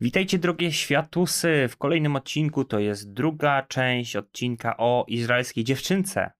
Witajcie 0.00 0.38
drogie 0.38 0.72
światusy 0.72 1.66
w 1.68 1.76
kolejnym 1.76 2.16
odcinku. 2.16 2.64
To 2.64 2.78
jest 2.78 3.12
druga 3.12 3.62
część 3.62 4.16
odcinka 4.16 4.76
o 4.76 5.04
izraelskiej 5.08 5.64
dziewczynce. 5.64 6.30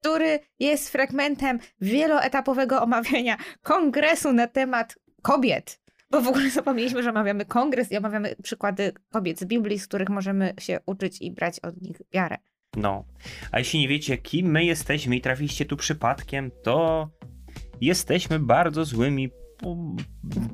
który 0.00 0.40
jest 0.58 0.90
fragmentem 0.90 1.58
wieloetapowego 1.80 2.82
omawiania 2.82 3.36
kongresu 3.62 4.32
na 4.32 4.46
temat 4.46 4.98
kobiet. 5.22 5.80
Bo 6.10 6.20
w 6.20 6.28
ogóle 6.28 6.50
zapomnieliśmy, 6.50 7.02
że 7.02 7.10
omawiamy 7.10 7.44
kongres 7.44 7.92
i 7.92 7.96
omawiamy 7.96 8.36
przykłady 8.42 8.92
kobiet 9.12 9.40
z 9.40 9.44
Biblii, 9.44 9.78
z 9.78 9.86
których 9.86 10.08
możemy 10.08 10.54
się 10.60 10.78
uczyć 10.86 11.22
i 11.22 11.32
brać 11.32 11.60
od 11.60 11.82
nich 11.82 11.96
wiarę. 12.12 12.36
No, 12.76 13.04
a 13.52 13.58
jeśli 13.58 13.80
nie 13.80 13.88
wiecie, 13.88 14.18
kim 14.18 14.46
my 14.46 14.64
jesteśmy 14.64 15.16
i 15.16 15.20
trafiliście 15.20 15.64
tu 15.64 15.76
przypadkiem, 15.76 16.50
to 16.62 17.08
jesteśmy 17.80 18.38
bardzo 18.38 18.84
złymi, 18.84 19.30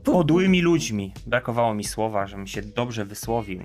podłymi 0.05 0.63
ludźmi. 0.63 1.13
Brakowało 1.27 1.75
mi 1.75 1.85
słowa, 1.85 2.27
żebym 2.27 2.47
się 2.47 2.63
dobrze 2.63 3.05
wysłowił. 3.05 3.63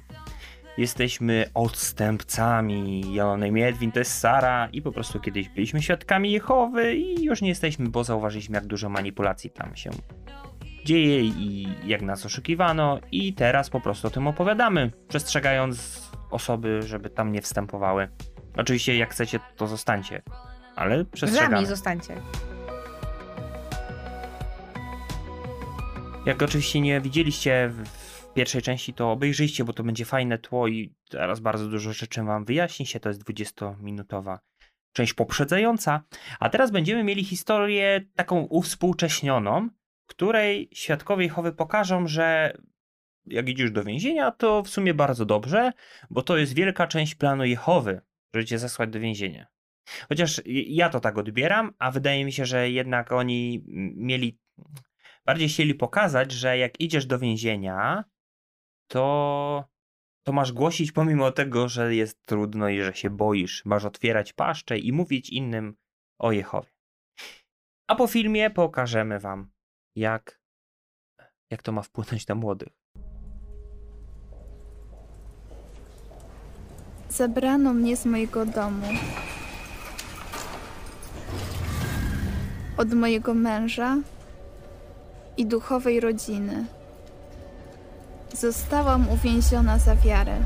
Jesteśmy 0.78 1.46
odstępcami. 1.54 3.14
Ja 3.14 3.26
mam 3.26 3.40
na 3.40 3.48
imię 3.48 3.68
Edwin, 3.68 3.92
to 3.92 4.00
jest 4.00 4.20
Sara 4.20 4.70
i 4.72 4.82
po 4.82 4.92
prostu 4.92 5.20
kiedyś 5.20 5.50
byliśmy 5.50 5.82
świadkami 5.82 6.32
Jehowy 6.32 6.96
i 6.96 7.24
już 7.24 7.42
nie 7.42 7.50
jesteśmy, 7.50 7.90
bo 7.90 8.04
zauważyliśmy 8.04 8.56
jak 8.56 8.66
dużo 8.66 8.90
manipulacji 8.90 9.50
tam 9.50 9.76
się 9.76 9.90
dzieje 10.86 11.22
i 11.22 11.68
jak 11.86 12.02
nas 12.02 12.26
oszukiwano 12.26 13.00
i 13.12 13.34
teraz 13.34 13.70
po 13.70 13.80
prostu 13.82 14.08
o 14.08 14.12
tym 14.12 14.28
opowiadamy, 14.28 14.92
przestrzegając 15.08 16.08
osoby, 16.32 16.82
żeby 16.82 17.10
tam 17.10 17.32
nie 17.32 17.42
wstępowały. 17.42 18.10
Oczywiście 18.58 18.98
jak 18.98 19.12
chcecie, 19.12 19.40
to 19.56 19.68
zostańcie, 19.68 20.22
ale 20.76 20.96
Z 20.96 20.98
nami 20.98 21.12
przestrzegamy. 21.12 21.66
zostańcie. 21.66 22.14
Jak 26.28 26.42
oczywiście 26.42 26.82
nie 26.82 27.02
widzieliście 27.02 27.70
w- 27.70 28.34
pierwszej 28.34 28.62
części, 28.62 28.94
to 28.94 29.12
obejrzyjcie, 29.12 29.64
bo 29.64 29.74
to 29.74 29.84
będzie 29.84 30.06
fajne 30.06 30.38
tło 30.38 30.68
i 30.68 30.96
teraz 31.10 31.40
bardzo 31.40 31.68
dużo 31.68 31.94
rzeczy 31.94 32.24
wam 32.24 32.46
wyjaśni 32.46 32.86
się. 32.86 33.00
To 33.00 33.10
jest 33.10 33.24
20-minutowa 33.24 34.38
część 34.94 35.14
poprzedzająca. 35.14 36.04
A 36.40 36.50
teraz 36.50 36.72
będziemy 36.72 37.04
mieli 37.04 37.24
historię 37.24 38.02
taką 38.16 38.40
uwspółcześnioną, 38.40 39.70
której 40.08 40.70
świadkowie 40.74 41.24
Jehowy 41.24 41.54
pokażą, 41.54 42.08
że 42.08 42.58
jak 43.26 43.50
idziesz 43.50 43.72
do 43.72 43.84
więzienia, 43.84 44.32
to 44.32 44.64
w 44.64 44.70
sumie 44.70 44.94
bardzo 44.94 45.26
dobrze, 45.26 45.72
bo 46.10 46.22
to 46.22 46.38
jest 46.38 46.54
wielka 46.54 46.88
część 46.88 47.16
planu 47.16 47.46
Jehowy, 47.46 48.02
żeby 48.34 48.46
cię 48.46 48.60
zesłać 48.60 48.90
do 48.90 49.00
więzienia. 49.00 49.48
Chociaż 50.10 50.42
ja 50.46 50.90
to 50.90 51.00
tak 51.00 51.18
odbieram, 51.18 51.74
a 51.80 51.92
wydaje 51.92 52.26
mi 52.26 52.32
się, 52.32 52.46
że 52.46 52.70
jednak 52.70 53.12
oni 53.12 53.64
mieli 53.96 54.40
bardziej 55.28 55.50
chcieli 55.50 55.76
pokazać, 55.76 56.32
że 56.32 56.58
jak 56.58 56.82
idziesz 56.82 57.06
do 57.06 57.20
więzienia, 57.20 58.04
to, 58.88 59.66
to 60.24 60.34
masz 60.34 60.52
głosić 60.52 60.92
pomimo 60.92 61.32
tego, 61.32 61.68
że 61.68 61.96
jest 61.96 62.26
trudno 62.26 62.70
i 62.70 62.82
że 62.82 62.94
się 62.94 63.10
boisz. 63.10 63.66
Masz 63.66 63.86
otwierać 63.86 64.34
paszczę 64.34 64.78
i 64.78 64.92
mówić 64.94 65.30
innym 65.30 65.76
o 66.20 66.32
Jehowie. 66.32 66.70
A 67.88 67.96
po 67.96 68.08
filmie 68.08 68.50
pokażemy 68.50 69.20
wam, 69.20 69.52
jak, 69.96 70.42
jak 71.52 71.62
to 71.62 71.72
ma 71.72 71.82
wpłynąć 71.82 72.28
na 72.28 72.36
młodych. 72.36 72.74
Zabrano 77.10 77.74
mnie 77.74 77.98
z 77.98 78.06
mojego 78.06 78.46
domu. 78.46 78.88
Od 82.78 82.94
mojego 82.94 83.34
męża 83.34 83.98
i 85.38 85.46
duchowej 85.46 86.00
rodziny. 86.00 86.66
Zostałam 88.34 89.10
uwięziona 89.10 89.80
za 89.80 89.96
wiarę. 89.96 90.38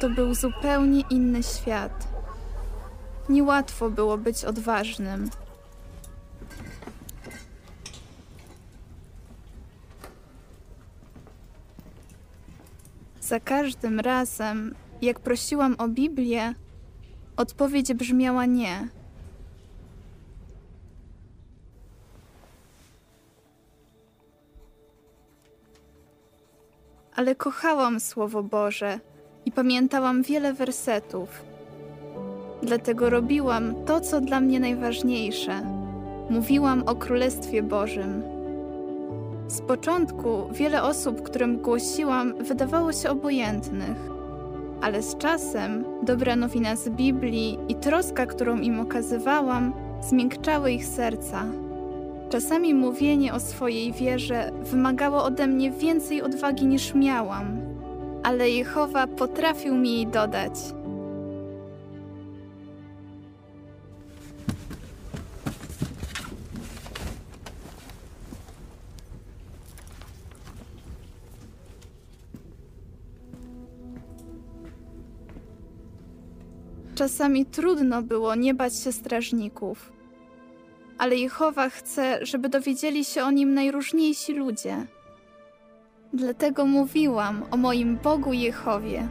To 0.00 0.10
był 0.10 0.34
zupełnie 0.34 1.00
inny 1.10 1.42
świat. 1.42 2.08
Niełatwo 3.28 3.90
było 3.90 4.18
być 4.18 4.44
odważnym. 4.44 5.30
Za 13.20 13.40
każdym 13.40 14.00
razem, 14.00 14.74
jak 15.02 15.20
prosiłam 15.20 15.74
o 15.78 15.88
Biblię, 15.88 16.54
odpowiedź 17.36 17.94
brzmiała 17.94 18.46
nie. 18.46 18.88
Ale 27.16 27.34
kochałam 27.34 28.00
Słowo 28.00 28.42
Boże 28.42 29.00
i 29.46 29.52
pamiętałam 29.52 30.22
wiele 30.22 30.52
wersetów. 30.52 31.42
Dlatego 32.62 33.10
robiłam 33.10 33.84
to, 33.84 34.00
co 34.00 34.20
dla 34.20 34.40
mnie 34.40 34.60
najważniejsze. 34.60 35.62
Mówiłam 36.30 36.82
o 36.82 36.94
Królestwie 36.94 37.62
Bożym. 37.62 38.22
Z 39.48 39.60
początku 39.60 40.48
wiele 40.52 40.82
osób, 40.82 41.22
którym 41.22 41.58
głosiłam, 41.58 42.44
wydawało 42.44 42.92
się 42.92 43.10
obojętnych, 43.10 44.11
ale 44.82 45.02
z 45.02 45.16
czasem 45.16 45.84
dobra 46.02 46.36
nowina 46.36 46.76
z 46.76 46.88
Biblii 46.88 47.58
i 47.68 47.74
troska, 47.74 48.26
którą 48.26 48.58
im 48.58 48.80
okazywałam, 48.80 49.72
zmiękczały 50.00 50.72
ich 50.72 50.86
serca. 50.86 51.44
Czasami 52.30 52.74
mówienie 52.74 53.34
o 53.34 53.40
swojej 53.40 53.92
wierze 53.92 54.50
wymagało 54.62 55.24
ode 55.24 55.46
mnie 55.46 55.70
więcej 55.70 56.22
odwagi 56.22 56.66
niż 56.66 56.94
miałam, 56.94 57.60
ale 58.22 58.50
Jehowa 58.50 59.06
potrafił 59.06 59.74
mi 59.74 59.94
jej 59.94 60.06
dodać. 60.06 60.52
Czasami 77.02 77.46
trudno 77.46 78.02
było 78.02 78.34
nie 78.34 78.54
bać 78.54 78.76
się 78.76 78.92
strażników, 78.92 79.92
ale 80.98 81.16
Jehowa 81.16 81.68
chce, 81.68 82.18
żeby 82.26 82.48
dowiedzieli 82.48 83.04
się 83.04 83.24
o 83.24 83.30
nim 83.30 83.54
najróżniejsi 83.54 84.32
ludzie. 84.32 84.86
Dlatego 86.12 86.66
mówiłam 86.66 87.42
o 87.50 87.56
moim 87.56 87.96
Bogu 87.96 88.32
Jehowie. 88.32 89.08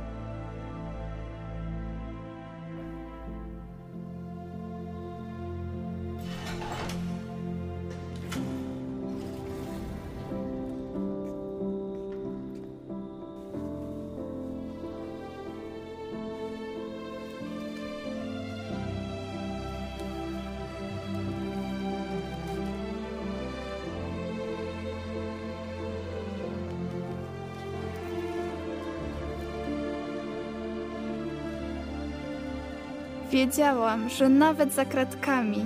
Wiedziałam, 33.32 34.10
że 34.10 34.30
nawet 34.30 34.74
za 34.74 34.86
kratkami 34.86 35.66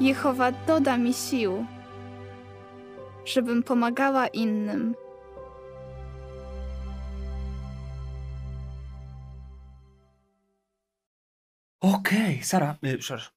Jehowa 0.00 0.52
doda 0.52 0.96
mi 0.96 1.14
sił, 1.14 1.66
żebym 3.24 3.62
pomagała 3.62 4.26
innym. 4.26 4.94
Okej, 11.80 12.42
Sara, 12.42 12.76
y, 12.86 12.98
przepraszam. 12.98 13.32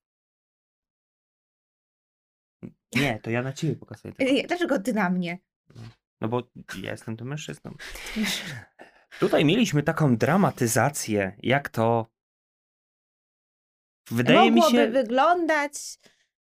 Nie, 2.95 3.19
to 3.19 3.30
ja 3.30 3.42
na 3.42 3.54
ciebie 3.54 3.75
pokazuję. 3.75 4.13
tego. 4.13 4.30
Ej, 4.31 4.48
Dlaczego 4.48 4.80
ty 4.80 4.94
na 4.94 5.10
mnie? 5.10 5.39
No 6.21 6.27
bo 6.27 6.44
ja 6.81 6.92
jestem 6.92 7.18
tym 7.18 7.27
mężczyzną. 7.27 7.75
Tutaj 9.19 9.45
mieliśmy 9.45 9.83
taką 9.83 10.18
dramatyzację, 10.18 11.36
jak 11.44 11.69
to. 11.69 12.17
Wydaje 14.12 14.51
mi 14.51 14.62
Mogłoby 14.62 14.77
się. 14.77 14.88
wyglądać 14.88 15.74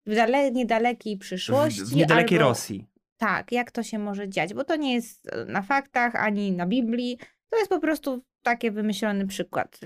w 0.05 0.15
dale, 0.15 0.51
niedalekiej 0.51 1.17
przyszłości. 1.17 1.85
w 1.85 1.95
niedalekiej 1.95 2.37
albo, 2.37 2.49
Rosji. 2.49 2.85
Tak, 3.17 3.51
jak 3.51 3.71
to 3.71 3.83
się 3.83 3.99
może 3.99 4.29
dziać, 4.29 4.53
bo 4.53 4.63
to 4.63 4.75
nie 4.75 4.93
jest 4.93 5.33
e, 5.33 5.45
na 5.45 5.61
faktach 5.61 6.15
ani 6.15 6.51
na 6.51 6.65
Biblii. 6.67 7.17
To 7.49 7.57
jest 7.57 7.69
po 7.69 7.79
prostu 7.79 8.23
taki 8.43 8.71
wymyślony 8.71 9.27
przykład. 9.27 9.79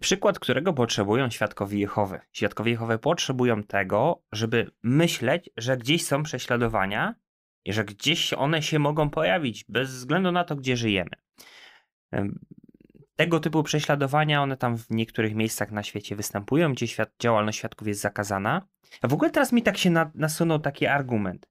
Przykład, 0.00 0.38
którego 0.38 0.72
potrzebują 0.72 1.30
świadkowie 1.30 1.78
Jehowy. 1.78 2.20
Świadkowie 2.32 2.70
Jehowy 2.70 2.98
potrzebują 2.98 3.62
tego, 3.62 4.22
żeby 4.32 4.70
myśleć, 4.82 5.50
że 5.56 5.76
gdzieś 5.76 6.06
są 6.06 6.22
prześladowania 6.22 7.14
i 7.64 7.72
że 7.72 7.84
gdzieś 7.84 8.32
one 8.32 8.62
się 8.62 8.78
mogą 8.78 9.10
pojawić, 9.10 9.64
bez 9.68 9.90
względu 9.90 10.32
na 10.32 10.44
to, 10.44 10.56
gdzie 10.56 10.76
żyjemy. 10.76 11.10
Tego 13.18 13.40
typu 13.40 13.62
prześladowania, 13.62 14.42
one 14.42 14.56
tam 14.56 14.78
w 14.78 14.90
niektórych 14.90 15.34
miejscach 15.34 15.70
na 15.70 15.82
świecie 15.82 16.16
występują, 16.16 16.72
gdzie 16.72 16.88
świat, 16.88 17.10
działalność 17.20 17.58
świadków 17.58 17.88
jest 17.88 18.00
zakazana. 18.00 18.68
A 19.02 19.08
w 19.08 19.12
ogóle 19.12 19.30
teraz 19.30 19.52
mi 19.52 19.62
tak 19.62 19.78
się 19.78 19.90
na, 19.90 20.10
nasunął 20.14 20.58
taki 20.58 20.86
argument. 20.86 21.48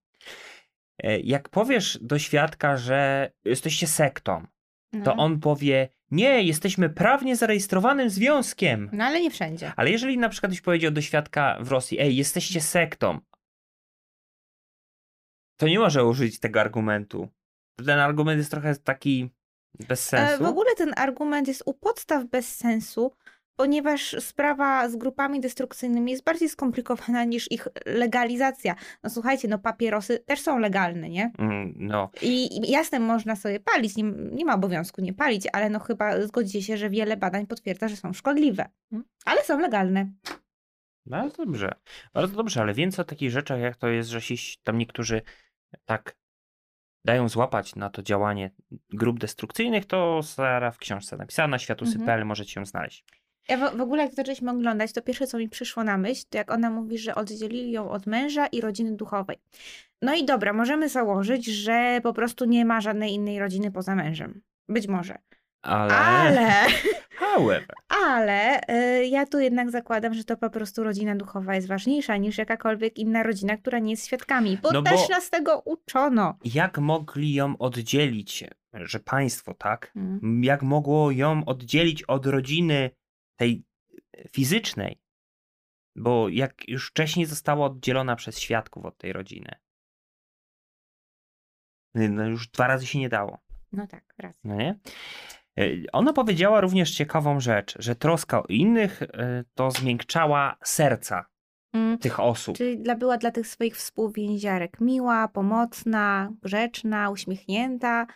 E, 1.03 1.19
Jak 1.19 1.49
powiesz 1.49 1.99
do 2.01 2.19
świadka, 2.19 2.77
że 2.77 3.31
jesteście 3.45 3.87
sektą, 3.87 4.47
to 4.91 5.15
No. 5.15 5.23
on 5.23 5.39
powie: 5.39 5.89
Nie, 6.11 6.43
jesteśmy 6.43 6.89
prawnie 6.89 7.35
zarejestrowanym 7.35 8.09
związkiem. 8.09 8.89
No 8.93 9.03
ale 9.05 9.21
nie 9.21 9.31
wszędzie. 9.31 9.71
Ale 9.75 9.91
jeżeli 9.91 10.17
na 10.17 10.29
przykład 10.29 10.51
byś 10.51 10.61
powiedział 10.61 10.91
do 10.91 11.01
świadka 11.01 11.57
w 11.61 11.71
Rosji: 11.71 11.99
Ej, 11.99 12.15
jesteście 12.15 12.61
sektą, 12.61 13.19
to 15.59 15.67
nie 15.67 15.79
może 15.79 16.05
użyć 16.05 16.39
tego 16.39 16.61
argumentu. 16.61 17.27
Ten 17.85 17.99
argument 17.99 18.37
jest 18.37 18.51
trochę 18.51 18.75
taki 18.75 19.29
bez 19.87 20.13
E, 20.13 20.17
sensu. 20.17 20.43
W 20.43 20.47
ogóle 20.47 20.75
ten 20.75 20.93
argument 20.97 21.47
jest 21.47 21.63
u 21.65 21.73
podstaw 21.73 22.25
bez 22.25 22.55
sensu, 22.55 23.11
ponieważ 23.55 24.15
sprawa 24.19 24.89
z 24.89 24.95
grupami 24.95 25.39
destrukcyjnymi 25.41 26.11
jest 26.11 26.23
bardziej 26.23 26.49
skomplikowana 26.49 27.23
niż 27.23 27.51
ich 27.51 27.67
legalizacja. 27.85 28.75
No 29.03 29.09
słuchajcie, 29.09 29.47
no 29.47 29.59
papierosy 29.59 30.19
też 30.19 30.41
są 30.41 30.59
legalne, 30.59 31.09
nie? 31.09 31.31
Mm, 31.37 31.73
No, 31.77 32.09
I 32.21 32.57
i 32.57 32.71
jasne, 32.71 32.99
można 32.99 33.35
sobie 33.35 33.59
palić, 33.59 33.95
nie, 33.95 34.03
nie 34.31 34.45
ma 34.45 34.53
obowiązku 34.55 35.01
nie 35.01 35.13
palić, 35.13 35.47
ale 35.53 35.69
no 35.69 35.79
chyba 35.79 36.21
zgodzicie 36.21 36.61
się, 36.61 36.77
że 36.77 36.89
wiele 36.89 37.17
badań 37.17 37.47
potwierdza, 37.47 37.87
że 37.87 37.95
są 37.95 38.13
szkodliwe. 38.13 38.69
Ale 39.25 39.43
są 39.43 39.59
legalne. 39.59 40.11
bardzo 41.05 41.45
dobrze. 41.45 41.71
Bardzo 42.13 42.35
dobrze, 42.35 42.61
ale 42.61 42.73
więcej 42.73 43.01
o 43.01 43.05
takich 43.05 43.31
rzeczach, 43.31 43.59
jak 43.59 43.75
to 43.75 43.87
jest, 43.87 44.09
że 44.09 44.21
się 44.21 44.35
tam 44.63 44.77
niektórzy 44.77 45.21
tak 45.85 46.15
dają 47.07 47.29
złapać 47.29 47.75
na 47.75 47.89
to 47.89 48.03
działanie 48.03 48.51
grup 48.89 49.19
destrukcyjnych, 49.19 49.85
to 49.85 50.23
Sara 50.23 50.71
w 50.71 50.77
książce 50.77 51.17
napisana 51.17 51.47
na 51.47 51.59
światusy.pl 51.59 52.25
możecie 52.25 52.59
ją 52.59 52.65
znaleźć. 52.65 53.05
Ja 53.49 53.57
w, 53.57 53.77
w 53.77 53.81
ogóle 53.81 54.03
jak 54.03 54.13
zaczęliśmy 54.13 54.51
oglądać, 54.51 54.93
to 54.93 55.01
pierwsze 55.01 55.27
co 55.27 55.37
mi 55.37 55.49
przyszło 55.49 55.83
na 55.83 55.97
myśl, 55.97 56.23
to 56.29 56.37
jak 56.37 56.51
ona 56.51 56.69
mówi, 56.69 56.97
że 56.97 57.15
oddzielili 57.15 57.71
ją 57.71 57.89
od 57.89 58.07
męża 58.07 58.47
i 58.47 58.61
rodziny 58.61 58.95
duchowej. 58.95 59.37
No 60.01 60.15
i 60.15 60.25
dobra, 60.25 60.53
możemy 60.53 60.89
założyć, 60.89 61.45
że 61.45 61.99
po 62.03 62.13
prostu 62.13 62.45
nie 62.45 62.65
ma 62.65 62.81
żadnej 62.81 63.13
innej 63.13 63.39
rodziny 63.39 63.71
poza 63.71 63.95
mężem. 63.95 64.41
Być 64.69 64.87
może. 64.87 65.17
Ale, 65.67 65.95
Ale, 65.95 66.65
however, 67.19 67.73
ale 68.07 68.61
y, 68.99 69.05
ja 69.07 69.25
tu 69.25 69.39
jednak 69.39 69.71
zakładam, 69.71 70.13
że 70.13 70.23
to 70.23 70.37
po 70.37 70.49
prostu 70.49 70.83
rodzina 70.83 71.15
duchowa 71.15 71.55
jest 71.55 71.67
ważniejsza 71.67 72.17
niż 72.17 72.37
jakakolwiek 72.37 72.97
inna 72.97 73.23
rodzina, 73.23 73.57
która 73.57 73.79
nie 73.79 73.91
jest 73.91 74.05
świadkami. 74.05 74.57
Bo 74.57 74.71
No 74.71 74.81
bo- 74.81 74.89
też 74.89 75.09
nas 75.09 75.29
tego 75.29 75.59
uczono. 75.65 76.37
jak 76.43 76.77
mogli 76.77 77.33
ją 77.33 77.57
oddzielić, 77.57 78.43
że 78.73 78.99
państwo, 78.99 79.53
tak? 79.53 79.91
Mm. 79.95 80.43
Jak 80.43 80.61
mogło 80.61 81.11
ją 81.11 81.45
oddzielić 81.45 82.03
od 82.03 82.25
rodziny 82.25 82.89
tej 83.39 83.63
fizycznej? 84.31 85.01
Bo 85.95 86.29
jak 86.29 86.67
już 86.69 86.89
wcześniej 86.89 87.25
została 87.25 87.65
oddzielona 87.65 88.15
przez 88.15 88.39
świadków 88.39 88.85
od 88.85 88.97
tej 88.97 89.13
rodziny. 89.13 89.51
No 91.95 92.25
już 92.27 92.47
dwa 92.47 92.67
razy 92.67 92.85
się 92.87 92.99
nie 92.99 93.09
dało. 93.09 93.37
No 93.71 93.87
tak, 93.87 94.13
racja. 94.17 94.39
No 94.43 94.55
nie? 94.55 94.79
E, 95.57 95.63
Ona 95.93 96.13
powiedziała 96.13 96.61
również 96.61 96.91
ciekawą 96.91 97.39
rzecz, 97.39 97.75
że 97.79 97.95
troska 97.95 98.43
o 98.43 98.45
innych 98.49 99.01
e, 99.01 99.43
to 99.55 99.71
zmiękczała 99.71 100.57
serca 100.63 101.25
Mm. 101.73 101.97
tych 101.97 102.19
osób. 102.19 102.57
Czyli 102.57 102.79
dla, 102.79 102.95
była 102.95 103.17
dla 103.17 103.31
tych 103.31 103.47
swoich 103.47 103.75
współwięziarek 103.77 104.81
miła, 104.81 105.27
pomocna, 105.27 106.31
grzeczna, 106.41 107.09
uśmiechnięta. 107.09 108.07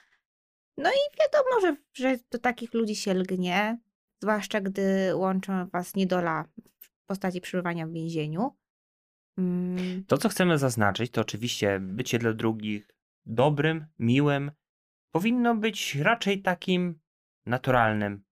No 0.78 0.90
i 0.90 1.18
wiadomo, 1.20 1.62
że, 1.62 1.76
że 1.94 2.18
do 2.32 2.40
takich 2.40 2.74
ludzi 2.74 2.96
się 2.96 3.14
lgnie, 3.14 3.80
zwłaszcza 4.22 4.62
gdy 4.62 5.16
łączą 5.16 5.68
was 5.70 5.96
niedola 5.96 6.46
w 6.80 7.06
postaci 7.06 7.42
przebywania 7.42 7.88
w 7.88 7.92
więzieniu. 7.92 8.58
Mm, 9.38 10.04
To, 10.08 10.18
co 10.18 10.30
chcemy 10.30 10.58
zaznaczyć, 10.58 11.12
to 11.12 11.22
oczywiście 11.22 11.80
bycie 11.80 12.20
dla 12.20 12.34
drugich 12.34 12.88
dobrym, 13.26 13.86
miłym, 14.00 14.52
powinno 15.12 15.56
być 15.56 15.96
raczej 15.96 16.42
takim 16.42 17.00
naturalnym. 17.46 18.24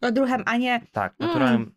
odruchem, 0.00 0.42
a 0.46 0.56
nie 0.56 0.80
Tak, 0.92 1.14
Mm. 1.18 1.28
naturalnym. 1.32 1.74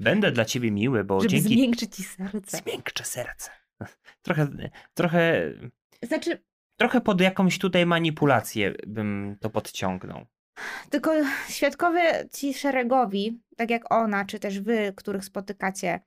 Będę 0.00 0.32
dla 0.32 0.44
ciebie 0.44 0.70
miły, 0.70 1.04
bo 1.04 1.20
żeby 1.20 1.30
dzięki. 1.30 1.48
zmiękczyć 1.54 1.96
ci 1.96 2.02
serce. 2.02 2.56
Zmiękczę 2.58 3.04
serce. 3.04 3.50
Trochę, 4.22 4.48
trochę, 4.94 5.52
Znaczy, 6.02 6.42
trochę 6.76 7.00
pod 7.00 7.20
jakąś 7.20 7.58
tutaj 7.58 7.86
manipulację 7.86 8.74
bym 8.86 9.36
to 9.40 9.50
podciągnął. 9.50 10.26
Tylko 10.90 11.12
świadkowie 11.48 12.28
ci 12.32 12.54
szeregowi, 12.54 13.40
tak 13.56 13.70
jak 13.70 13.92
ona, 13.94 14.24
czy 14.24 14.38
też 14.38 14.60
wy, 14.60 14.92
których 14.96 15.24
spotykacie 15.24 16.00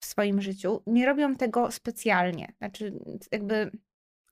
w 0.00 0.06
swoim 0.06 0.42
życiu, 0.42 0.82
nie 0.86 1.06
robią 1.06 1.34
tego 1.36 1.70
specjalnie. 1.70 2.52
Znaczy, 2.58 2.92
jakby 3.32 3.70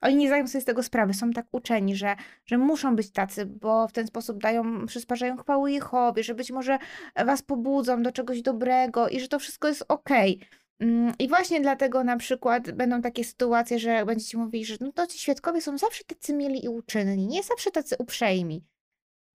oni 0.04 0.16
nie 0.16 0.26
zdają 0.26 0.48
sobie 0.48 0.62
z 0.62 0.64
tego 0.64 0.82
sprawy. 0.82 1.14
Są 1.14 1.30
tak 1.30 1.46
uczeni, 1.52 1.96
że, 1.96 2.16
że 2.46 2.58
muszą 2.58 2.96
być 2.96 3.10
tacy, 3.10 3.46
bo 3.46 3.88
w 3.88 3.92
ten 3.92 4.06
sposób 4.06 4.42
dają, 4.42 4.86
przysparzają 4.86 5.36
chwały 5.36 5.72
Jehowie, 5.72 6.22
że 6.22 6.34
być 6.34 6.50
może 6.50 6.78
was 7.26 7.42
pobudzą 7.42 8.02
do 8.02 8.12
czegoś 8.12 8.42
dobrego 8.42 9.08
i 9.08 9.20
że 9.20 9.28
to 9.28 9.38
wszystko 9.38 9.68
jest 9.68 9.84
okej. 9.88 10.40
Mm, 10.80 11.12
I 11.18 11.28
właśnie 11.28 11.60
dlatego 11.60 12.04
na 12.04 12.16
przykład 12.16 12.70
będą 12.70 13.02
takie 13.02 13.24
sytuacje, 13.24 13.78
że 13.78 14.04
będziecie 14.06 14.38
mówili, 14.38 14.64
że 14.64 14.76
no 14.80 14.92
to 14.92 15.06
ci 15.06 15.18
świadkowie 15.18 15.60
są 15.60 15.78
zawsze 15.78 16.04
tacy 16.04 16.34
mieli 16.34 16.64
i 16.64 16.68
uczynni, 16.68 17.26
nie 17.26 17.42
zawsze 17.42 17.70
tacy 17.70 17.96
uprzejmi. 17.98 18.64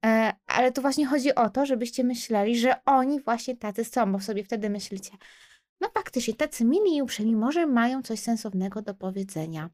E, 0.06 0.34
ale 0.48 0.72
to 0.72 0.82
właśnie 0.82 1.06
chodzi 1.06 1.36
o 1.36 1.50
to, 1.50 1.66
żebyście 1.66 2.04
myśleli, 2.04 2.60
że 2.60 2.84
oni 2.86 3.22
właśnie 3.22 3.58
tacy 3.58 3.86
są, 3.86 4.12
bo 4.12 4.20
sobie 4.20 4.44
wtedy 4.44 4.70
myślicie, 4.70 5.12
no 5.82 5.90
faktycznie, 5.94 6.34
tacy 6.34 6.66
mili 6.66 6.96
i 6.96 7.02
uprzejmi 7.02 7.36
może 7.36 7.68
mają 7.68 8.02
coś 8.02 8.20
sensownego 8.20 8.82
do 8.82 8.94
powiedzenia. 8.94 9.70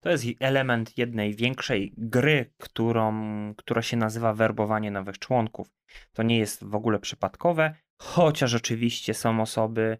To 0.00 0.10
jest 0.10 0.24
element 0.40 0.98
jednej 0.98 1.34
większej 1.34 1.94
gry, 1.96 2.52
którą, 2.58 3.14
która 3.54 3.82
się 3.82 3.96
nazywa 3.96 4.34
werbowanie 4.34 4.90
nowych 4.90 5.18
członków. 5.18 5.74
To 6.12 6.22
nie 6.22 6.38
jest 6.38 6.64
w 6.64 6.74
ogóle 6.74 6.98
przypadkowe, 6.98 7.74
chociaż 8.02 8.54
oczywiście 8.54 9.14
są 9.14 9.40
osoby, 9.40 9.98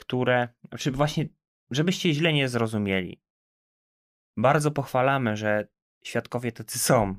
które, 0.00 0.48
czy 0.78 0.90
właśnie, 0.90 1.28
żebyście 1.70 2.12
źle 2.14 2.32
nie 2.32 2.48
zrozumieli. 2.48 3.22
Bardzo 4.36 4.70
pochwalamy, 4.70 5.36
że 5.36 5.68
świadkowie 6.04 6.52
tacy 6.52 6.78
są, 6.78 7.16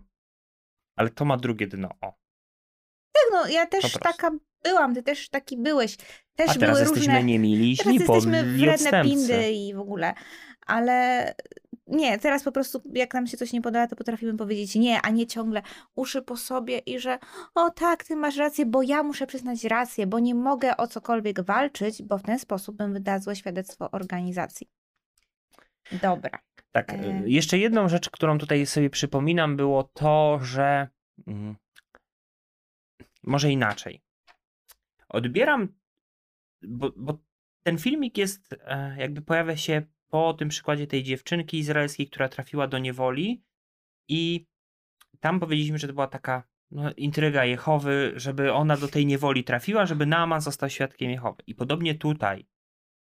ale 0.98 1.10
to 1.10 1.25
ma 1.25 1.38
drugie 1.38 1.68
dno. 1.68 1.89
O. 2.01 2.13
Tak, 3.13 3.24
no 3.32 3.48
ja 3.48 3.68
też 3.68 3.94
taka 3.94 4.32
byłam, 4.63 4.96
ty 4.96 5.03
też 5.03 5.30
taki 5.30 5.58
byłeś. 5.58 5.98
Też 6.36 6.50
A 6.50 6.53
teraz 6.53 6.60
były 6.60 6.80
jesteśmy 6.80 7.13
różne... 7.13 7.24
niemili, 7.24 7.77
Teraz 7.77 7.94
jesteśmy 7.94 8.44
wredne 8.44 8.74
odstępcy. 8.74 9.10
pindy 9.10 9.51
i 9.51 9.74
w 9.74 9.80
ogóle. 9.80 10.13
Ale 10.65 11.34
nie, 11.88 12.20
teraz 12.20 12.43
po 12.43 12.51
prostu 12.51 12.82
jak 12.93 13.13
nam 13.13 13.27
się 13.27 13.38
coś 13.38 13.53
nie 13.53 13.62
podoba, 13.62 13.88
to 13.88 13.96
potrafimy 13.96 14.38
powiedzieć 14.38 14.75
nie, 14.75 15.01
a 15.01 15.10
nie 15.10 15.27
ciągle 15.27 15.62
uszy 15.96 16.22
po 16.22 16.38
sobie 16.38 16.77
i 16.77 17.00
że 17.00 17.20
o 17.55 17.70
tak, 17.70 18.03
ty 18.03 18.15
masz 18.15 18.38
rację, 18.38 18.65
bo 18.65 18.84
ja 18.84 19.03
muszę 19.03 19.27
przyznać 19.27 19.63
rację, 19.63 20.08
bo 20.08 20.20
nie 20.20 20.36
mogę 20.36 20.77
o 20.77 20.88
cokolwiek 20.88 21.41
walczyć, 21.41 22.03
bo 22.03 22.17
w 22.17 22.24
ten 22.24 22.39
sposób 22.39 22.75
bym 22.75 22.93
wydała 22.93 23.20
złe 23.20 23.36
świadectwo 23.36 23.91
organizacji. 23.91 24.67
Dobra. 26.01 26.39
Tak, 26.72 26.93
E. 26.93 27.24
y, 27.24 27.29
jeszcze 27.29 27.58
jedną 27.58 27.89
rzecz, 27.89 28.10
którą 28.10 28.38
tutaj 28.38 28.65
sobie 28.65 28.89
przypominam, 28.89 29.58
było 29.58 29.84
to, 29.84 30.39
że 30.41 30.88
mm, 31.27 31.55
może 33.24 33.51
inaczej. 33.51 34.01
Odbieram, 35.10 35.67
bo, 36.62 36.91
bo 36.96 37.17
ten 37.63 37.77
filmik 37.77 38.17
jest, 38.17 38.55
e, 38.60 38.96
jakby 39.00 39.22
pojawia 39.22 39.58
się 39.58 39.82
po 40.13 40.34
tym 40.34 40.50
przykładzie 40.50 40.88
tej 40.88 41.03
dziewczynki 41.03 41.58
izraelskiej, 41.58 42.08
która 42.08 42.29
trafiła 42.29 42.67
do 42.67 42.77
niewoli 42.77 43.43
i 44.08 44.48
tam 45.20 45.39
powiedzieliśmy, 45.39 45.77
że 45.77 45.88
to 45.88 45.93
była 45.93 46.08
taka 46.08 46.43
no, 46.72 46.91
intryga 46.98 47.46
Jehowy, 47.46 48.13
żeby 48.15 48.53
ona 48.53 48.77
do 48.77 48.88
tej 48.88 49.05
niewoli 49.05 49.43
trafiła, 49.43 49.86
żeby 49.86 50.05
Naaman 50.05 50.41
został 50.41 50.70
świadkiem 50.70 51.12
Jehowy. 51.12 51.43
I 51.48 51.55
podobnie 51.55 51.96
tutaj. 51.96 52.48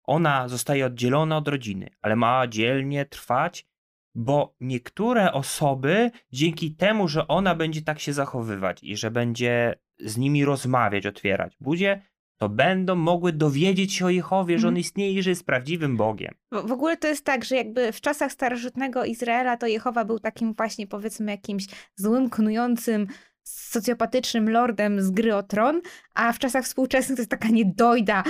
Ona 0.04 0.48
zostaje 0.48 0.86
oddzielona 0.86 1.36
od 1.36 1.48
rodziny, 1.48 1.90
ale 2.02 2.16
ma 2.16 2.46
dzielnie 2.46 3.06
trwać, 3.06 3.66
bo 4.14 4.54
niektóre 4.60 5.32
osoby 5.32 6.10
dzięki 6.32 6.74
temu, 6.74 7.08
że 7.08 7.28
ona 7.28 7.54
będzie 7.54 7.82
tak 7.82 8.00
się 8.00 8.12
zachowywać 8.12 8.82
i 8.82 8.96
że 8.96 9.10
będzie 9.10 9.74
z 9.98 10.16
nimi 10.16 10.44
rozmawiać, 10.44 11.06
otwierać 11.06 11.56
budzie, 11.60 12.02
to 12.38 12.48
będą 12.48 12.94
mogły 12.94 13.32
dowiedzieć 13.32 13.92
się 13.92 14.06
o 14.06 14.10
Jehowie, 14.10 14.58
że 14.58 14.68
on 14.68 14.72
Mhm. 14.74 14.80
istnieje 14.80 15.12
i 15.12 15.22
że 15.22 15.30
jest 15.30 15.46
prawdziwym 15.46 15.96
Bogiem. 15.96 16.34
W 16.52 16.72
ogóle 16.72 16.96
to 16.96 17.08
jest 17.08 17.24
tak, 17.24 17.44
że 17.44 17.56
jakby 17.56 17.92
w 17.92 18.00
czasach 18.00 18.32
starożytnego 18.32 19.04
Izraela 19.04 19.56
to 19.56 19.66
Jehowa 19.66 20.04
był 20.04 20.18
takim 20.18 20.54
właśnie 20.54 20.86
powiedzmy 20.86 21.30
jakimś 21.30 21.66
złym, 21.96 22.30
knującym 22.30 23.06
socjopatycznym 23.48 24.50
lordem 24.50 25.02
z 25.02 25.10
gry 25.10 25.34
o 25.34 25.42
tron, 25.42 25.80
a 26.14 26.32
w 26.32 26.38
czasach 26.38 26.64
współczesnych 26.64 27.16
to 27.16 27.20
jest 27.20 27.30
taka 27.30 27.48
niedojda, 27.48 28.22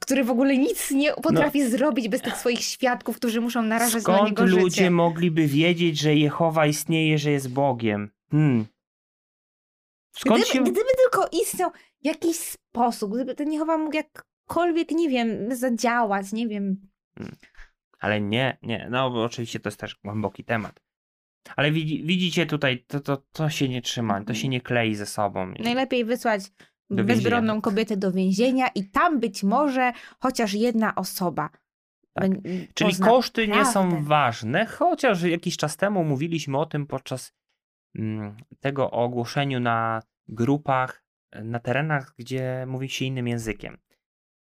który 0.00 0.24
w 0.24 0.30
ogóle 0.30 0.58
nic 0.58 0.90
nie 0.90 1.12
potrafi 1.12 1.70
zrobić 1.70 2.08
bez 2.08 2.20
tych 2.20 2.36
swoich 2.36 2.60
świadków, 2.60 3.16
którzy 3.16 3.40
muszą 3.40 3.62
narażać 3.62 3.94
na 3.94 4.00
Skąd 4.00 4.28
niego 4.28 4.46
ludzie 4.46 4.64
życie. 4.70 4.90
mogliby 4.90 5.46
wiedzieć, 5.46 5.98
że 6.00 6.14
Jehowa 6.14 6.66
istnieje, 6.66 7.18
że 7.18 7.30
jest 7.30 7.52
Bogiem? 7.52 8.10
Hmm. 8.30 8.64
Skąd 10.12 10.44
Gdyby, 10.44 10.52
się... 10.52 10.62
gdyby 10.62 10.90
tylko 11.02 11.28
istniał 11.42 11.70
jakiś 12.02 12.36
sposób, 12.36 13.14
gdyby 13.14 13.34
ten 13.34 13.52
Jehowa 13.52 13.78
mógł 13.78 13.96
jakkolwiek, 13.96 14.90
nie 14.90 15.08
wiem, 15.08 15.56
zadziałać, 15.56 16.32
nie 16.32 16.48
wiem. 16.48 16.76
Ale 17.98 18.20
nie, 18.20 18.58
nie. 18.62 18.88
No 18.90 19.10
bo 19.10 19.24
oczywiście 19.24 19.60
to 19.60 19.68
jest 19.68 19.80
też 19.80 19.96
głęboki 20.04 20.44
temat. 20.44 20.80
Ale 21.56 21.72
widzi, 21.72 22.04
widzicie 22.04 22.46
tutaj, 22.46 22.84
to, 22.86 23.00
to, 23.00 23.16
to 23.32 23.50
się 23.50 23.68
nie 23.68 23.82
trzyma, 23.82 24.24
to 24.24 24.34
się 24.34 24.48
nie 24.48 24.60
klei 24.60 24.94
ze 24.94 25.06
sobą. 25.06 25.54
Najlepiej 25.58 26.04
wysłać 26.04 26.42
bezbronną 26.90 27.60
kobietę 27.60 27.96
do 27.96 28.12
więzienia 28.12 28.68
i 28.74 28.90
tam 28.90 29.20
być 29.20 29.42
może 29.42 29.92
chociaż 30.20 30.54
jedna 30.54 30.94
osoba. 30.94 31.50
Tak. 32.14 32.30
Czyli 32.74 32.96
koszty 32.96 33.48
nie 33.48 33.64
są 33.64 34.04
ważne, 34.04 34.66
chociaż 34.66 35.22
jakiś 35.22 35.56
czas 35.56 35.76
temu 35.76 36.04
mówiliśmy 36.04 36.58
o 36.58 36.66
tym 36.66 36.86
podczas 36.86 37.32
mm, 37.98 38.36
tego 38.60 38.90
ogłoszeniu 38.90 39.60
na 39.60 40.02
grupach, 40.28 41.04
na 41.44 41.58
terenach, 41.58 42.14
gdzie 42.18 42.64
mówi 42.68 42.88
się 42.88 43.04
innym 43.04 43.28
językiem. 43.28 43.78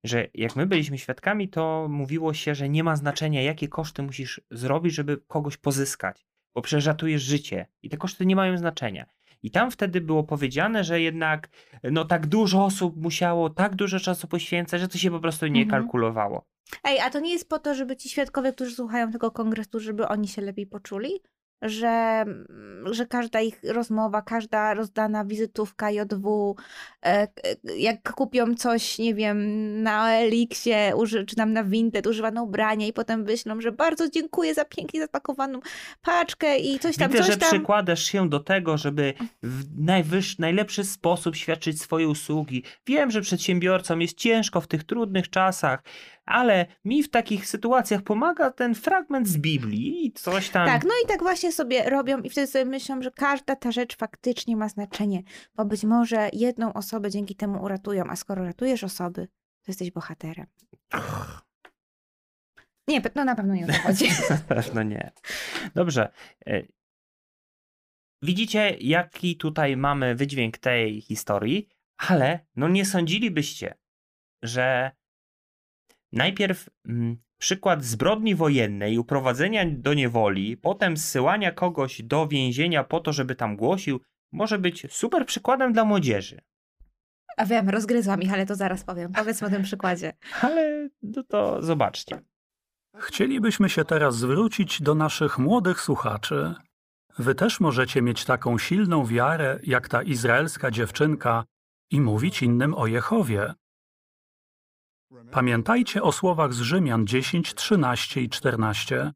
Że 0.03 0.27
jak 0.33 0.55
my 0.55 0.65
byliśmy 0.67 0.97
świadkami, 0.97 1.49
to 1.49 1.87
mówiło 1.89 2.33
się, 2.33 2.55
że 2.55 2.69
nie 2.69 2.83
ma 2.83 2.95
znaczenia, 2.95 3.41
jakie 3.41 3.67
koszty 3.67 4.03
musisz 4.03 4.41
zrobić, 4.51 4.93
żeby 4.93 5.17
kogoś 5.27 5.57
pozyskać, 5.57 6.25
bo 6.55 6.61
przecież 6.61 6.85
ratujesz 6.85 7.21
życie 7.21 7.67
i 7.83 7.89
te 7.89 7.97
koszty 7.97 8.25
nie 8.25 8.35
mają 8.35 8.57
znaczenia. 8.57 9.05
I 9.43 9.51
tam 9.51 9.71
wtedy 9.71 10.01
było 10.01 10.23
powiedziane, 10.23 10.83
że 10.83 11.01
jednak 11.01 11.49
no 11.83 12.05
tak 12.05 12.27
dużo 12.27 12.65
osób 12.65 12.95
musiało 12.97 13.49
tak 13.49 13.75
dużo 13.75 13.99
czasu 13.99 14.27
poświęcać, 14.27 14.81
że 14.81 14.87
to 14.87 14.97
się 14.97 15.11
po 15.11 15.19
prostu 15.19 15.47
nie 15.47 15.61
Mhm. 15.61 15.81
kalkulowało. 15.83 16.45
Ej, 16.83 16.99
a 16.99 17.09
to 17.09 17.19
nie 17.19 17.31
jest 17.31 17.49
po 17.49 17.59
to, 17.59 17.75
żeby 17.75 17.95
ci 17.95 18.09
świadkowie, 18.09 18.53
którzy 18.53 18.71
słuchają 18.75 19.11
tego 19.11 19.31
kongresu, 19.31 19.79
żeby 19.79 20.07
oni 20.07 20.27
się 20.27 20.41
lepiej 20.41 20.67
poczuli? 20.67 21.09
Że, 21.61 21.87
mm, 21.87 22.93
że 22.93 23.05
każda 23.05 23.41
ich 23.41 23.59
rozmowa, 23.63 24.21
każda 24.21 24.73
rozdana 24.73 25.25
wizytówka 25.25 25.91
JW, 25.91 26.55
e, 27.01 27.27
k- 27.27 27.33
jak 27.77 28.11
kupią 28.13 28.55
coś, 28.55 28.97
nie 28.99 29.15
wiem, 29.15 29.37
na 29.83 30.11
Elixie, 30.13 30.91
uży, 30.95 31.25
czy 31.25 31.35
tam 31.35 31.53
na 31.53 31.63
Vinted, 31.63 32.07
używane 32.07 32.41
ubranie 32.43 32.87
i 32.87 32.93
potem 32.93 33.25
wyślą, 33.25 33.61
że 33.61 33.71
bardzo 33.71 34.09
dziękuję 34.09 34.53
za 34.53 34.65
pięknie 34.65 34.99
zapakowaną 35.01 35.59
paczkę 36.01 36.57
i 36.59 36.79
coś 36.79 36.97
tam, 36.97 37.11
Widzę, 37.11 37.23
coś 37.23 37.31
że 37.33 37.37
tam. 37.37 37.49
przykładasz 37.49 38.03
się 38.03 38.29
do 38.29 38.39
tego, 38.39 38.77
żeby 38.77 39.13
w 39.43 39.79
najwyż, 39.85 40.39
najlepszy 40.39 40.83
sposób 40.83 41.35
świadczyć 41.35 41.81
swoje 41.81 42.07
usługi. 42.07 42.63
Wiem, 42.87 43.11
że 43.11 43.21
przedsiębiorcom 43.21 44.01
jest 44.01 44.17
ciężko 44.17 44.61
w 44.61 44.67
tych 44.67 44.83
trudnych 44.83 45.29
czasach, 45.29 45.83
ale 46.25 46.65
mi 46.85 47.03
w 47.03 47.09
takich 47.09 47.47
sytuacjach 47.47 48.01
pomaga 48.01 48.51
ten 48.51 48.75
fragment 48.75 49.27
z 49.27 49.37
Biblii 49.37 50.05
i 50.05 50.11
coś 50.11 50.49
tam. 50.49 50.67
Tak, 50.67 50.83
no 50.83 50.93
i 51.05 51.07
tak 51.07 51.19
właśnie 51.19 51.51
sobie 51.51 51.89
robią 51.89 52.21
i 52.21 52.29
wtedy 52.29 52.47
sobie 52.47 52.65
myślą, 52.65 53.01
że 53.01 53.11
każda 53.11 53.55
ta 53.55 53.71
rzecz 53.71 53.97
faktycznie 53.97 54.55
ma 54.55 54.69
znaczenie, 54.69 55.23
bo 55.55 55.65
być 55.65 55.83
może 55.83 56.29
jedną 56.33 56.73
osobę 56.73 57.11
dzięki 57.11 57.35
temu 57.35 57.63
uratują, 57.63 58.03
a 58.09 58.15
skoro 58.15 58.45
ratujesz 58.45 58.83
osoby, 58.83 59.27
to 59.61 59.71
jesteś 59.71 59.91
bohaterem. 59.91 60.45
Nie, 62.87 63.01
pe- 63.01 63.11
no 63.15 63.25
na 63.25 63.35
pewno 63.35 63.53
nie 63.53 63.63
o 63.65 63.67
to 63.67 63.73
chodzi. 63.73 64.05
no 64.75 64.83
nie. 64.83 65.11
Dobrze. 65.75 66.11
E, 66.47 66.63
Widzicie, 68.21 68.77
jaki 68.79 69.37
tutaj 69.37 69.77
mamy 69.77 70.15
wydźwięk 70.15 70.57
tej 70.57 71.01
historii, 71.01 71.69
ale 71.97 72.39
no 72.55 72.67
nie 72.67 72.85
sądzilibyście, 72.85 73.75
że 74.43 74.91
najpierw 76.15 76.69
mm, 76.87 77.17
przykład 77.37 77.83
zbrodni 77.83 78.35
wojennej, 78.35 78.97
uprowadzenia 78.97 79.65
do 79.71 79.93
niewoli, 79.93 80.57
potem 80.57 80.97
zsyłania 80.97 81.51
kogoś 81.51 82.01
do 82.01 82.27
więzienia 82.27 82.83
po 82.83 82.99
to, 82.99 83.13
żeby 83.13 83.35
tam 83.35 83.55
głosił, 83.55 84.01
może 84.31 84.59
być 84.59 84.87
super 84.89 85.25
przykładem 85.25 85.73
dla 85.73 85.85
młodzieży. 85.85 86.41
A 87.37 87.45
wiem, 87.45 87.69
rozgryzłam 87.69 88.21
ich, 88.21 88.33
ale 88.33 88.45
to 88.45 88.55
zaraz 88.55 88.83
powiem. 88.83 89.11
Powiedzmy 89.11 89.47
o 89.47 89.51
tym 89.51 89.63
przykładzie. 89.63 90.13
Ale 90.41 90.89
no 91.03 91.23
to 91.23 91.61
zobaczcie. 91.61 92.21
Chcielibyśmy 92.97 93.69
się 93.69 93.85
teraz 93.85 94.15
zwrócić 94.15 94.81
do 94.81 94.95
naszych 94.95 95.37
młodych 95.39 95.81
słuchaczy. 95.81 96.53
Wy 97.19 97.35
też 97.35 97.59
możecie 97.59 98.01
mieć 98.01 98.25
taką 98.25 98.57
silną 98.57 99.05
wiarę, 99.05 99.59
jak 99.63 99.89
ta 99.89 100.03
izraelska 100.03 100.71
dziewczynka, 100.71 101.45
i 101.91 102.01
mówić 102.01 102.43
innym 102.43 102.73
o 102.73 102.87
Jehowie. 102.87 103.53
Pamiętajcie 105.31 106.03
o 106.03 106.11
słowach 106.11 106.53
z 106.53 106.59
Rzymian 106.59 107.07
10, 107.07 107.53
13 107.53 108.21
i 108.21 108.29
14. 108.29 109.11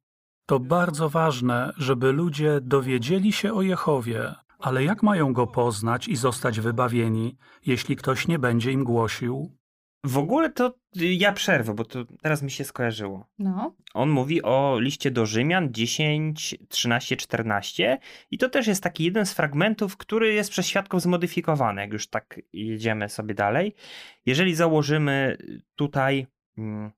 To 0.45 0.59
bardzo 0.59 1.09
ważne, 1.09 1.71
żeby 1.77 2.11
ludzie 2.11 2.59
dowiedzieli 2.61 3.33
się 3.33 3.53
o 3.53 3.61
Jehowie, 3.61 4.35
ale 4.59 4.83
jak 4.83 5.03
mają 5.03 5.33
go 5.33 5.47
poznać 5.47 6.07
i 6.07 6.15
zostać 6.15 6.59
wybawieni, 6.59 7.37
jeśli 7.65 7.95
ktoś 7.95 8.27
nie 8.27 8.39
będzie 8.39 8.71
im 8.71 8.83
głosił? 8.83 9.58
W 10.03 10.17
ogóle 10.17 10.49
to 10.49 10.73
ja 10.95 11.33
przerwę, 11.33 11.73
bo 11.73 11.85
to 11.85 12.05
teraz 12.21 12.41
mi 12.41 12.51
się 12.51 12.63
skojarzyło. 12.63 13.25
No. 13.39 13.75
On 13.93 14.09
mówi 14.09 14.43
o 14.43 14.79
liście 14.79 15.11
do 15.11 15.25
Rzymian 15.25 15.73
10, 15.73 16.55
13, 16.69 17.17
14 17.17 17.97
i 18.31 18.37
to 18.37 18.49
też 18.49 18.67
jest 18.67 18.83
taki 18.83 19.03
jeden 19.03 19.25
z 19.25 19.33
fragmentów, 19.33 19.97
który 19.97 20.33
jest 20.33 20.49
przez 20.49 20.67
świadków 20.67 21.01
zmodyfikowany, 21.01 21.81
jak 21.81 21.93
już 21.93 22.07
tak 22.07 22.41
jedziemy 22.53 23.09
sobie 23.09 23.33
dalej. 23.33 23.75
Jeżeli 24.25 24.55
założymy 24.55 25.37
tutaj, 25.75 26.27
mm, 26.57 26.91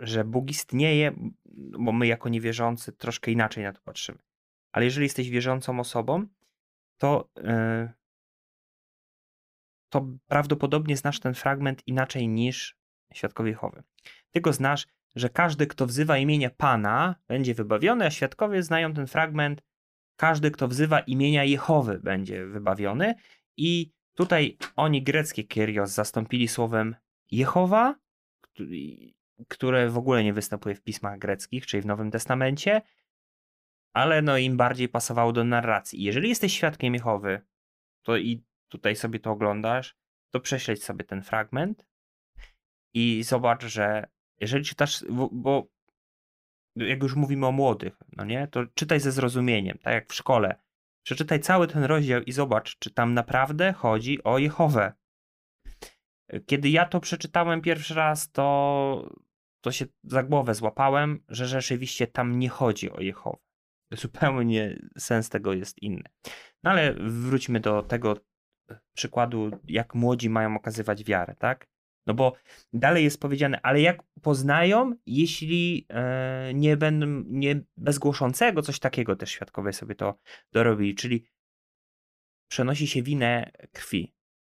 że 0.00 0.24
Bóg 0.24 0.50
istnieje, 0.50 1.12
bo 1.78 1.92
my 1.92 2.06
jako 2.06 2.28
niewierzący 2.28 2.92
troszkę 2.92 3.30
inaczej 3.30 3.64
na 3.64 3.72
to 3.72 3.80
patrzymy, 3.84 4.18
ale 4.72 4.84
jeżeli 4.84 5.04
jesteś 5.04 5.30
wierzącą 5.30 5.80
osobą, 5.80 6.26
to, 6.98 7.28
yy, 7.36 7.88
to 9.88 10.08
prawdopodobnie 10.26 10.96
znasz 10.96 11.20
ten 11.20 11.34
fragment 11.34 11.82
inaczej 11.86 12.28
niż 12.28 12.76
świadkowie 13.14 13.50
Jehowy. 13.50 13.82
Ty 14.30 14.40
go 14.40 14.52
znasz 14.52 14.86
że 15.16 15.28
każdy, 15.28 15.66
kto 15.66 15.86
wzywa 15.86 16.18
imienia 16.18 16.50
Pana, 16.50 17.14
będzie 17.28 17.54
wybawiony, 17.54 18.06
a 18.06 18.10
świadkowie 18.10 18.62
znają 18.62 18.94
ten 18.94 19.06
fragment. 19.06 19.62
Każdy, 20.16 20.50
kto 20.50 20.68
wzywa 20.68 21.00
imienia 21.00 21.44
Jehowy, 21.44 22.00
będzie 22.02 22.46
wybawiony. 22.46 23.14
I 23.56 23.92
tutaj 24.14 24.56
oni 24.76 25.02
greckie 25.02 25.44
Kyrios 25.44 25.90
zastąpili 25.90 26.48
słowem 26.48 26.96
Jehowa, 27.30 27.94
któ- 28.40 28.64
które 29.48 29.90
w 29.90 29.98
ogóle 29.98 30.24
nie 30.24 30.32
występuje 30.32 30.74
w 30.74 30.82
pismach 30.82 31.18
greckich, 31.18 31.66
czyli 31.66 31.82
w 31.82 31.86
Nowym 31.86 32.10
Testamencie, 32.10 32.82
ale 33.92 34.22
no 34.22 34.38
im 34.38 34.56
bardziej 34.56 34.88
pasowało 34.88 35.32
do 35.32 35.44
narracji. 35.44 36.02
Jeżeli 36.02 36.28
jesteś 36.28 36.52
świadkiem 36.56 36.94
Jehowy, 36.94 37.40
to 38.02 38.16
i 38.16 38.44
tutaj 38.68 38.96
sobie 38.96 39.20
to 39.20 39.30
oglądasz, 39.30 39.96
to 40.30 40.40
prześledź 40.40 40.84
sobie 40.84 41.04
ten 41.04 41.22
fragment 41.22 41.86
i 42.94 43.22
zobacz, 43.22 43.64
że 43.64 44.06
jeżeli 44.40 44.64
czytasz, 44.64 45.04
bo, 45.32 45.66
jak 46.76 47.02
już 47.02 47.14
mówimy 47.14 47.46
o 47.46 47.52
młodych, 47.52 47.96
no 48.16 48.24
nie, 48.24 48.48
to 48.48 48.66
czytaj 48.74 49.00
ze 49.00 49.12
zrozumieniem, 49.12 49.78
tak 49.78 49.94
jak 49.94 50.08
w 50.08 50.14
szkole. 50.14 50.60
Przeczytaj 51.02 51.40
cały 51.40 51.66
ten 51.66 51.84
rozdział 51.84 52.22
i 52.22 52.32
zobacz, 52.32 52.78
czy 52.78 52.90
tam 52.90 53.14
naprawdę 53.14 53.72
chodzi 53.72 54.24
o 54.24 54.38
Jehowę. 54.38 54.92
Kiedy 56.46 56.68
ja 56.68 56.86
to 56.86 57.00
przeczytałem 57.00 57.60
pierwszy 57.60 57.94
raz, 57.94 58.30
to, 58.30 59.10
to 59.60 59.72
się 59.72 59.86
za 60.04 60.22
głowę 60.22 60.54
złapałem, 60.54 61.24
że 61.28 61.46
rzeczywiście 61.46 62.06
tam 62.06 62.38
nie 62.38 62.48
chodzi 62.48 62.90
o 62.90 63.00
Jehowę. 63.00 63.38
Zupełnie 63.92 64.78
sens 64.98 65.28
tego 65.28 65.52
jest 65.52 65.82
inny. 65.82 66.04
No 66.62 66.70
ale 66.70 66.94
wróćmy 66.94 67.60
do 67.60 67.82
tego 67.82 68.16
przykładu, 68.96 69.50
jak 69.68 69.94
młodzi 69.94 70.30
mają 70.30 70.56
okazywać 70.56 71.04
wiarę, 71.04 71.34
tak? 71.38 71.66
No 72.06 72.14
bo 72.14 72.32
dalej 72.72 73.04
jest 73.04 73.20
powiedziane, 73.20 73.60
ale 73.62 73.80
jak 73.80 74.02
poznają, 74.22 74.94
jeśli 75.06 75.86
e, 75.90 76.50
nie 76.54 76.76
będą, 76.76 77.06
nie 77.26 77.60
bez 77.76 77.98
głoszącego, 77.98 78.62
coś 78.62 78.78
takiego 78.78 79.16
też 79.16 79.30
świadkowie 79.30 79.72
sobie 79.72 79.94
to 79.94 80.18
dorobili, 80.52 80.94
czyli 80.94 81.24
przenosi 82.50 82.86
się 82.86 83.02
winę 83.02 83.50
krwi 83.72 84.14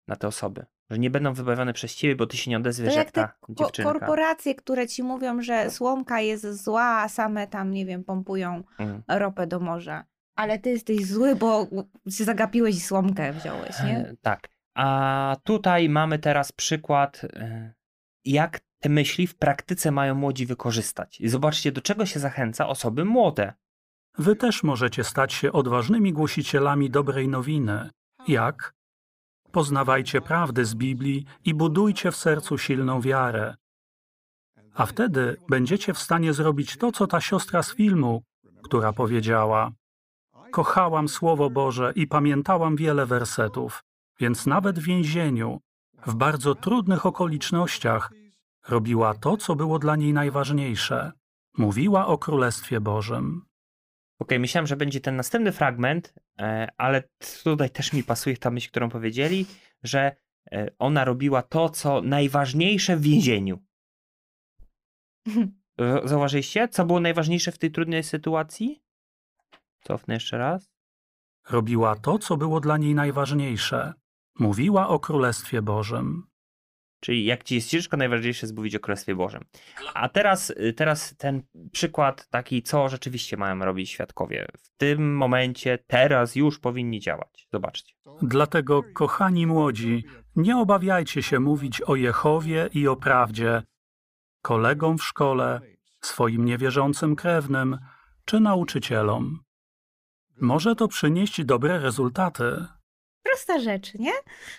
na 0.08 0.16
te 0.16 0.28
osoby, 0.28 0.66
że 0.90 0.98
nie 0.98 1.10
będą 1.10 1.32
wybawione 1.34 1.72
przez 1.72 1.94
ciebie, 1.94 2.16
bo 2.16 2.26
ty 2.26 2.36
się 2.36 2.50
nie 2.50 2.56
To 2.56 2.60
odezwiesz 2.60 2.94
jak 2.94 3.06
jak 3.06 3.14
te 3.14 3.20
ta 3.20 3.28
ko- 3.40 3.52
dziewczynka. 3.54 3.92
korporacje, 3.92 4.54
które 4.54 4.86
ci 4.88 5.02
mówią, 5.02 5.42
że 5.42 5.70
słomka 5.70 6.20
jest 6.20 6.64
zła, 6.64 6.84
a 7.02 7.08
same 7.08 7.46
tam, 7.46 7.70
nie 7.70 7.86
wiem, 7.86 8.04
pompują 8.04 8.62
Mm. 8.78 9.02
ropę 9.08 9.46
do 9.46 9.60
morza. 9.60 10.04
Ale 10.38 10.58
ty 10.58 10.70
jesteś 10.70 11.06
zły, 11.06 11.36
bo 11.36 11.66
się 12.10 12.24
zagapiłeś 12.24 12.76
i 12.76 12.80
słomkę 12.80 13.32
wziąłeś, 13.32 13.82
nie? 13.84 13.98
E, 13.98 14.16
Tak. 14.22 14.48
A 14.74 15.36
tutaj 15.44 15.88
mamy 15.88 16.18
teraz 16.18 16.52
przykład, 16.52 17.24
e, 17.24 17.74
jak 18.24 18.60
te 18.78 18.88
myśli 18.88 19.26
w 19.26 19.36
praktyce 19.36 19.90
mają 19.90 20.14
młodzi 20.14 20.46
wykorzystać. 20.46 21.20
I 21.20 21.28
zobaczcie, 21.28 21.72
do 21.72 21.80
czego 21.80 22.06
się 22.06 22.20
zachęca 22.20 22.68
osoby 22.68 23.04
młode. 23.04 23.52
Wy 24.18 24.36
też 24.36 24.62
możecie 24.62 25.04
stać 25.04 25.32
się 25.32 25.52
odważnymi 25.52 26.12
głosicielami 26.12 26.90
dobrej 26.90 27.28
nowiny 27.28 27.90
Jak? 28.28 28.74
Poznawajcie 29.52 30.20
prawdy 30.20 30.64
z 30.64 30.74
Biblii 30.74 31.26
i 31.44 31.54
budujcie 31.54 32.10
w 32.10 32.16
sercu 32.16 32.58
silną 32.58 33.00
wiarę. 33.00 33.54
A 34.74 34.86
wtedy 34.86 35.36
będziecie 35.48 35.94
w 35.94 35.98
stanie 35.98 36.32
zrobić 36.32 36.76
to, 36.76 36.92
co 36.92 37.06
ta 37.06 37.20
siostra 37.20 37.62
z 37.62 37.74
filmu, 37.74 38.22
która 38.62 38.92
powiedziała: 38.92 39.72
Kochałam 40.50 41.08
Słowo 41.08 41.50
Boże 41.50 41.92
i 41.96 42.06
pamiętałam 42.06 42.76
wiele 42.76 43.06
wersetów, 43.06 43.84
więc 44.20 44.46
nawet 44.46 44.78
w 44.78 44.82
więzieniu, 44.82 45.60
w 46.06 46.14
bardzo 46.14 46.54
trudnych 46.54 47.06
okolicznościach, 47.06 48.12
robiła 48.68 49.14
to, 49.14 49.36
co 49.36 49.56
było 49.56 49.78
dla 49.78 49.96
niej 49.96 50.12
najważniejsze. 50.12 51.12
Mówiła 51.58 52.06
o 52.06 52.18
Królestwie 52.18 52.80
Bożym. 52.80 53.42
Okej, 54.18 54.38
myślałem, 54.38 54.66
że 54.66 54.76
będzie 54.76 55.00
ten 55.00 55.16
następny 55.16 55.52
fragment, 55.52 56.14
e, 56.38 56.68
ale 56.76 57.02
tutaj 57.44 57.70
też 57.70 57.92
mi 57.92 58.04
pasuje 58.04 58.36
ta 58.36 58.50
myśl, 58.50 58.68
którą 58.68 58.88
powiedzieli, 58.88 59.46
że 59.82 60.16
e, 60.52 60.70
ona 60.78 61.04
robiła 61.04 61.42
to, 61.42 61.68
co 61.68 62.02
najważniejsze 62.02 62.96
w 62.96 63.02
więzieniu. 63.02 63.58
Zauważyliście, 66.04 66.68
co 66.68 66.84
było 66.84 67.00
najważniejsze 67.00 67.52
w 67.52 67.58
tej 67.58 67.70
trudnej 67.70 68.02
sytuacji? 68.02 68.82
Cofnę 69.80 70.14
jeszcze 70.14 70.38
raz. 70.38 70.70
Robiła 71.50 71.96
to, 71.96 72.18
co 72.18 72.36
było 72.36 72.60
dla 72.60 72.76
niej 72.76 72.94
najważniejsze. 72.94 73.92
Mówiła 74.38 74.88
o 74.88 74.98
Królestwie 74.98 75.62
Bożym. 75.62 76.26
Czyli 77.00 77.24
jak 77.24 77.44
ci 77.44 77.54
jest 77.54 77.68
ciężko, 77.68 77.96
najważniejsze 77.96 78.46
jest 78.46 78.56
mówić 78.56 78.74
o 78.74 78.80
Królestwie 78.80 79.14
Bożym. 79.14 79.44
A 79.94 80.08
teraz, 80.08 80.50
y, 80.50 80.72
teraz 80.72 81.14
ten 81.16 81.42
przykład 81.72 82.28
taki, 82.28 82.62
co 82.62 82.88
rzeczywiście 82.88 83.36
mają 83.36 83.58
robić 83.58 83.90
świadkowie. 83.90 84.46
W 84.58 84.76
tym 84.76 85.16
momencie, 85.16 85.78
teraz 85.86 86.36
już 86.36 86.58
powinni 86.58 87.00
działać. 87.00 87.48
Zobaczcie. 87.52 87.94
Dlatego, 88.22 88.82
kochani 88.94 89.46
młodzi, 89.46 90.04
nie 90.36 90.56
obawiajcie 90.56 91.22
się 91.22 91.40
mówić 91.40 91.82
o 91.82 91.96
Jehowie 91.96 92.68
i 92.74 92.88
o 92.88 92.96
prawdzie 92.96 93.62
kolegom 94.42 94.98
w 94.98 95.04
szkole, 95.04 95.60
swoim 96.00 96.44
niewierzącym 96.44 97.16
krewnym 97.16 97.78
czy 98.24 98.40
nauczycielom. 98.40 99.40
Może 100.40 100.74
to 100.74 100.88
przynieść 100.88 101.44
dobre 101.44 101.78
rezultaty. 101.78 102.44
Prosta 103.22 103.58
rzecz, 103.58 103.94
nie? 103.94 104.12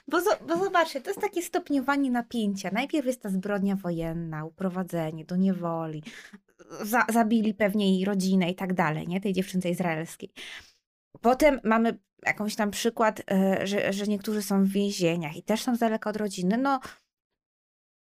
Bo, 0.08 0.18
bo 0.48 0.64
zobaczcie, 0.64 1.02
to 1.02 1.10
jest 1.10 1.22
takie 1.22 1.42
stopniowanie 1.42 2.12
napięcia. 2.12 2.70
Najpierw 2.74 3.08
jest 3.08 3.22
ta 3.22 3.30
zbrodnia 3.30 3.76
wojenna, 3.76 4.46
uprowadzenie 4.46 5.26
do 5.26 5.36
niewoli, 5.36 6.04
za, 6.82 7.06
zabili 7.10 7.54
pewnie 7.54 7.96
jej 7.96 8.06
rodzinę 8.06 8.50
i 8.50 8.56
tak 8.56 8.74
dalej, 8.74 9.08
nie? 9.08 9.22
Tej 9.22 9.34
dziewczynce 9.34 9.70
izraelskiej. 9.70 10.32
Potem 11.22 11.60
mamy 11.64 12.00
jakąś 12.26 12.56
tam 12.56 12.72
przykład, 12.72 13.22
e, 13.32 13.68
że, 13.68 13.94
że 13.94 14.08
niektórzy 14.08 14.42
są 14.42 14.64
w 14.64 14.68
więzieniach 14.68 15.36
i 15.36 15.44
też 15.44 15.62
są 15.62 15.76
z 15.76 15.80
daleka 15.80 16.10
od 16.10 16.18
rodziny. 16.18 16.58
No, 16.58 16.80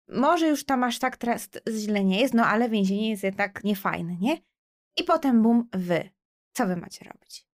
może 0.09 0.49
już 0.49 0.65
tam 0.65 0.85
aż 0.85 0.99
tak 0.99 1.17
teraz 1.17 1.49
źle 1.77 2.05
nie 2.05 2.21
jest, 2.21 2.35
no 2.35 2.47
ale 2.47 2.69
więzienie 2.69 3.11
jest 3.11 3.23
jednak 3.23 3.65
niefajne, 3.65 4.17
nie? 4.21 4.37
I 4.97 5.05
potem 5.05 5.43
bum, 5.43 5.69
wy. 5.73 6.11
Co 6.53 6.67
wy 6.67 6.77
macie 6.77 7.05
robić? 7.05 7.48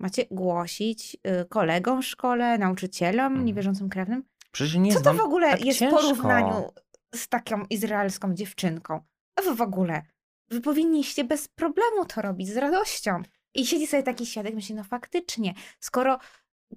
Macie 0.00 0.24
głosić 0.30 1.16
y, 1.42 1.44
kolegom 1.48 2.02
w 2.02 2.06
szkole, 2.06 2.58
nauczycielom, 2.58 3.26
Mhm. 3.26 3.44
niewierzącym 3.44 3.88
krewnym? 3.88 4.24
Przecież 4.52 4.74
nie 4.74 4.92
Co 4.92 5.00
to 5.00 5.14
w 5.14 5.20
ogóle 5.20 5.50
tak 5.50 5.64
jest 5.64 5.78
ciężko. 5.78 5.98
w 5.98 6.00
porównaniu 6.02 6.70
z 7.14 7.28
taką 7.28 7.64
izraelską 7.70 8.34
dziewczynką? 8.34 9.00
A 9.36 9.42
wy 9.42 9.54
w 9.54 9.60
ogóle, 9.60 10.02
wy 10.50 10.60
powinniście 10.60 11.24
bez 11.24 11.48
problemu 11.48 12.04
to 12.06 12.22
robić, 12.22 12.48
z 12.48 12.56
radością. 12.56 13.22
I 13.54 13.66
siedzi 13.66 13.86
sobie 13.86 14.02
taki 14.02 14.26
świadek 14.26 14.54
myśli, 14.54 14.74
no 14.74 14.84
faktycznie, 14.84 15.54
skoro 15.80 16.18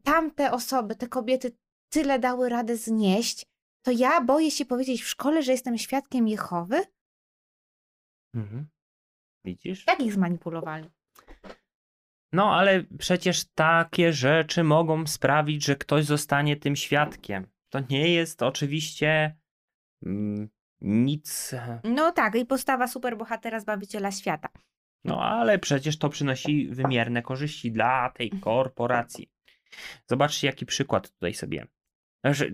tamte 0.04 0.52
osoby, 0.52 0.96
te 0.96 1.08
kobiety 1.08 1.58
tyle 1.90 2.20
dały 2.20 2.50
radę 2.50 2.78
znieść, 2.78 3.46
to 3.82 3.92
ja 3.92 4.22
boję 4.22 4.52
się 4.52 4.66
powiedzieć 4.66 5.02
w 5.04 5.08
szkole, 5.08 5.44
że 5.44 5.52
jestem 5.52 5.78
świadkiem 5.78 6.28
Jehowy? 6.28 6.82
Mhm. 8.36 8.68
Widzisz? 9.46 9.88
Jak 9.88 10.00
ich 10.02 10.14
zmanipulowali? 10.14 10.90
No, 12.34 12.56
ale 12.56 12.84
przecież 13.00 13.46
takie 13.56 14.14
rzeczy 14.14 14.64
mogą 14.64 15.08
sprawić, 15.08 15.66
że 15.66 15.76
ktoś 15.76 16.06
zostanie 16.06 16.56
tym 16.56 16.76
świadkiem. 16.76 17.48
To 17.70 17.80
nie 17.90 18.14
jest 18.14 18.44
oczywiście 18.44 19.38
mm, 20.06 20.50
nic. 20.82 21.56
No 21.84 22.12
tak, 22.12 22.36
i 22.36 22.46
postawa 22.46 22.88
superbohatera 22.88 23.60
Zbawiciela 23.60 24.12
Świata. 24.12 24.50
No, 25.04 25.24
ale 25.24 25.60
przecież 25.60 25.98
to 25.98 26.10
przynosi 26.10 26.68
wymierne 26.68 27.22
korzyści 27.22 27.72
dla 27.72 28.10
tej 28.10 28.30
korporacji. 28.30 29.30
Zobaczcie, 30.08 30.48
jaki 30.48 30.66
przykład 30.66 31.12
tutaj 31.12 31.34
sobie. 31.34 31.68
Że 32.24 32.46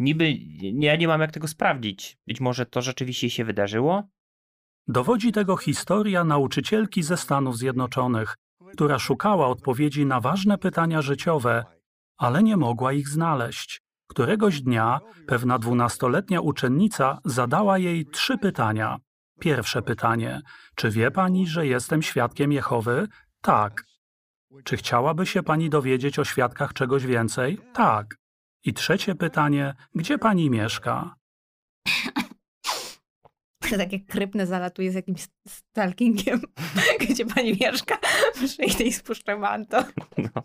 niby 0.00 0.32
ja 0.60 0.96
nie 0.96 1.08
mam 1.08 1.20
jak 1.20 1.32
tego 1.32 1.48
sprawdzić. 1.48 2.18
Być 2.26 2.40
może 2.40 2.66
to 2.66 2.82
rzeczywiście 2.82 3.30
się 3.30 3.44
wydarzyło. 3.44 4.08
Dowodzi 4.86 5.32
tego 5.32 5.56
historia 5.56 6.24
nauczycielki 6.24 7.02
ze 7.02 7.16
Stanów 7.16 7.58
Zjednoczonych, 7.58 8.36
która 8.72 8.98
szukała 8.98 9.46
odpowiedzi 9.46 10.06
na 10.06 10.20
ważne 10.20 10.58
pytania 10.58 11.02
życiowe, 11.02 11.64
ale 12.18 12.42
nie 12.42 12.56
mogła 12.56 12.92
ich 12.92 13.08
znaleźć. 13.08 13.80
Któregoś 14.08 14.60
dnia 14.60 15.00
pewna 15.26 15.58
dwunastoletnia 15.58 16.40
uczennica 16.40 17.18
zadała 17.24 17.78
jej 17.78 18.06
trzy 18.06 18.38
pytania. 18.38 18.96
Pierwsze 19.40 19.82
pytanie: 19.82 20.40
Czy 20.74 20.90
wie 20.90 21.10
pani, 21.10 21.46
że 21.46 21.66
jestem 21.66 22.02
świadkiem 22.02 22.52
Jehowy? 22.52 23.08
Tak. 23.42 23.84
Czy 24.64 24.76
chciałaby 24.76 25.26
się 25.26 25.42
pani 25.42 25.70
dowiedzieć 25.70 26.18
o 26.18 26.24
świadkach 26.24 26.72
czegoś 26.72 27.06
więcej? 27.06 27.58
Tak. 27.72 28.16
I 28.64 28.72
trzecie 28.74 29.14
pytanie: 29.14 29.74
Gdzie 29.94 30.18
pani 30.18 30.50
mieszka? 30.50 31.14
To 33.70 33.76
takie 33.76 34.00
krypne 34.00 34.46
zalatuje 34.46 34.92
z 34.92 34.94
jakimś 34.94 35.26
stalkingiem, 35.48 36.40
gdzie 37.10 37.26
pani 37.26 37.56
mieszka. 37.60 37.98
Przyjdę 38.46 38.84
i 38.84 38.92
spuszczę 38.92 39.36
manto. 39.36 39.84
No. 40.18 40.42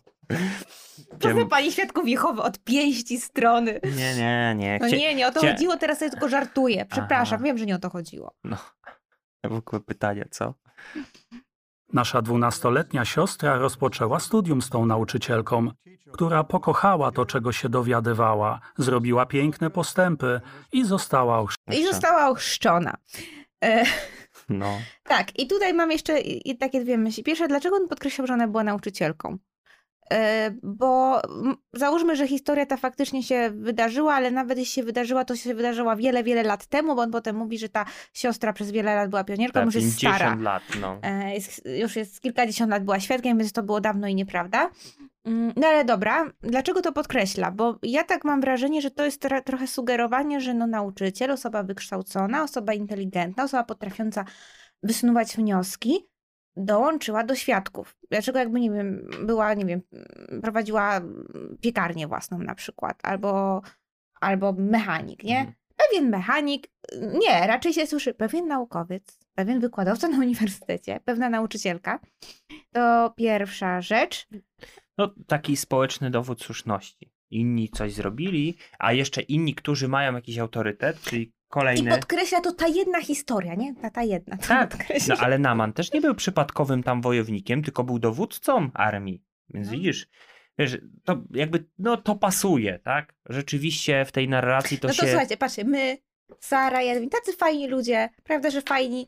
Pozna 1.20 1.46
pani 1.46 1.72
świadków 1.72 2.08
Jehowy 2.08 2.42
od 2.42 2.60
pięści 2.60 3.20
strony. 3.20 3.80
Nie, 3.96 4.16
nie, 4.16 4.56
nie. 4.58 4.80
No 4.82 4.88
nie, 4.88 5.16
nie 5.16 5.28
o 5.28 5.32
to 5.32 5.40
chcia- 5.40 5.52
chodziło, 5.52 5.78
teraz 5.78 6.00
sobie 6.00 6.12
tylko 6.12 6.30
żartuję. 6.30 6.86
Przepraszam, 6.86 7.36
Aha. 7.36 7.44
wiem, 7.46 7.58
że 7.58 7.66
nie 7.66 7.76
o 7.76 7.80
to 7.80 7.90
chodziło. 7.90 8.34
No. 8.44 8.58
W 9.44 9.54
ogóle 9.54 9.80
pytania, 9.82 10.26
co? 10.32 10.54
Nasza 11.94 12.22
dwunastoletnia 12.22 13.06
siostra 13.06 13.58
rozpoczęła 13.58 14.20
studium 14.20 14.62
z 14.62 14.70
tą 14.70 14.86
nauczycielką, 14.86 15.72
która 16.12 16.44
pokochała 16.44 17.12
to, 17.12 17.26
czego 17.26 17.52
się 17.52 17.70
dowiadywała, 17.70 18.60
zrobiła 18.78 19.26
piękne 19.26 19.70
postępy 19.70 20.42
i 20.72 20.86
została 20.86 21.46
I 21.68 21.72
Jeszcze. 21.72 21.92
została 21.94 22.30
ochrzczona. 22.30 22.98
E, 23.64 23.84
No. 24.50 24.80
tak, 25.04 25.40
i 25.40 25.48
tutaj 25.48 25.74
mam 25.74 25.92
jeszcze 25.92 26.18
takie 26.60 26.82
dwie 26.82 26.98
myśli. 26.98 27.24
Pierwsza, 27.24 27.48
dlaczego 27.48 27.76
on 27.76 27.88
podkreślał, 27.88 28.28
że 28.28 28.34
ona 28.34 28.48
była 28.48 28.64
nauczycielką? 28.64 29.38
E, 30.14 30.52
bo 30.64 31.22
załóżmy, 31.74 32.16
że 32.16 32.28
historia 32.28 32.66
ta 32.66 32.78
faktycznie 32.78 33.24
się 33.24 33.52
wydarzyła, 33.56 34.14
ale 34.14 34.32
nawet 34.32 34.58
jeśli 34.58 34.74
się 34.74 34.84
wydarzyła, 34.84 35.26
to 35.26 35.36
się 35.36 35.56
wydarzyła 35.56 35.96
wiele, 35.96 36.24
wiele 36.24 36.44
lat 36.44 36.66
temu, 36.66 36.96
bo 36.96 37.02
on 37.02 37.12
potem 37.12 37.36
mówi, 37.36 37.58
że 37.58 37.70
ta 37.70 37.86
siostra 38.14 38.54
przez 38.54 38.72
wiele 38.72 38.96
lat 38.96 39.10
była 39.10 39.24
pionierką, 39.24 39.54
Tak, 39.54 39.66
już 39.66 39.76
jest 39.76 40.00
50 40.00 40.16
stara. 40.16 40.36
lat, 40.42 40.64
no. 40.82 41.00
E, 41.04 41.34
Jest, 41.34 41.62
już 41.80 41.96
jest 41.96 42.22
kilkadziesiąt 42.22 42.72
lat 42.72 42.84
była 42.84 43.00
świadkiem, 43.00 43.38
więc 43.38 43.52
to 43.52 43.64
było 43.64 43.82
dawno 43.82 44.08
i 44.08 44.16
nieprawda. 44.16 44.70
Mm, 45.26 45.54
No 45.56 45.68
ale 45.68 45.86
dobra, 45.86 46.32
dlaczego 46.42 46.82
to 46.82 46.92
podkreśla? 46.92 47.52
Bo 47.52 47.80
ja 47.84 48.04
tak 48.04 48.26
mam 48.26 48.42
wrażenie, 48.42 48.82
że 48.82 48.92
to 48.92 49.06
jest 49.06 49.26
tro- 49.26 49.44
trochę 49.44 49.68
sugerowanie, 49.68 50.42
że 50.42 50.54
no 50.54 50.68
nauczyciel, 50.68 51.32
osoba 51.32 51.64
wykształcona, 51.64 52.44
osoba 52.44 52.74
inteligentna, 52.74 53.44
osoba 53.44 53.64
potrafiąca 53.64 54.26
wysnuwać 54.84 55.36
wnioski, 55.38 56.08
dołączyła 56.58 57.24
do 57.24 57.36
świadków. 57.36 57.98
Dlaczego 58.12 58.40
jakby, 58.40 58.60
nie 58.60 58.72
wiem, 58.72 59.10
była, 59.26 59.54
nie 59.54 59.66
wiem, 59.66 59.82
prowadziła 60.42 61.02
piekarnię 61.62 62.08
własną 62.08 62.38
na 62.38 62.56
przykład, 62.56 63.00
albo, 63.04 63.62
albo 64.22 64.54
mechanik, 64.54 65.24
nie? 65.24 65.38
Mhm. 65.38 65.56
Pewien 65.78 66.10
mechanik, 66.10 66.68
nie, 67.02 67.48
raczej 67.48 67.74
się 67.74 67.88
słyszy 67.88 68.14
pewien 68.14 68.48
naukowiec, 68.48 69.20
pewien 69.36 69.60
wykładowca 69.60 70.08
na 70.08 70.18
uniwersytecie, 70.26 71.00
pewna 71.06 71.30
nauczycielka. 71.30 72.00
To 72.72 73.14
pierwsza 73.18 73.82
rzecz. 73.82 74.28
No, 74.98 75.14
taki 75.28 75.58
społeczny 75.58 76.12
dowód 76.12 76.44
słuszności. 76.44 77.14
Inni 77.32 77.70
coś 77.70 77.94
zrobili, 77.94 78.58
a 78.80 78.94
jeszcze 78.94 79.22
inni, 79.22 79.56
którzy 79.56 79.88
mają 79.88 80.16
jakiś 80.16 80.38
autorytet, 80.38 81.02
czyli 81.02 81.32
I 81.54 81.62
kolejne. 81.62 81.92
podkreśla 81.92 82.42
to 82.42 82.52
ta 82.52 82.68
jedna 82.68 83.02
historia, 83.02 83.56
nie? 83.56 83.76
Ta, 83.76 83.90
ta 83.90 84.04
jedna. 84.04 84.38
Tak. 84.38 84.78
No 85.08 85.16
ale 85.20 85.40
Naman 85.40 85.74
też 85.74 85.94
nie 85.94 86.02
był 86.02 86.16
przypadkowym 86.16 86.84
tam 86.84 87.02
wojownikiem, 87.02 87.64
tylko 87.64 87.84
był 87.84 88.00
dowódcą 88.00 88.70
armii. 88.74 89.24
Więc 89.50 89.68
No. 89.68 89.74
widzisz, 89.74 90.08
wiesz, 90.60 90.78
to 91.04 91.24
jakby, 91.34 91.66
no 91.80 91.98
to 91.98 92.16
pasuje, 92.16 92.80
tak? 92.80 93.14
Rzeczywiście 93.30 94.06
w 94.06 94.12
tej 94.12 94.30
narracji 94.30 94.80
to 94.80 94.88
no 94.88 94.94
to 94.94 95.02
się... 95.02 95.08
słuchajcie, 95.08 95.38
patrzcie, 95.38 95.64
my, 95.64 95.98
Sara, 96.40 96.82
Jadwin, 96.82 97.10
tacy 97.10 97.34
fajni 97.38 97.68
ludzie, 97.68 98.10
prawda, 98.24 98.50
że 98.50 98.62
fajni, 98.62 99.08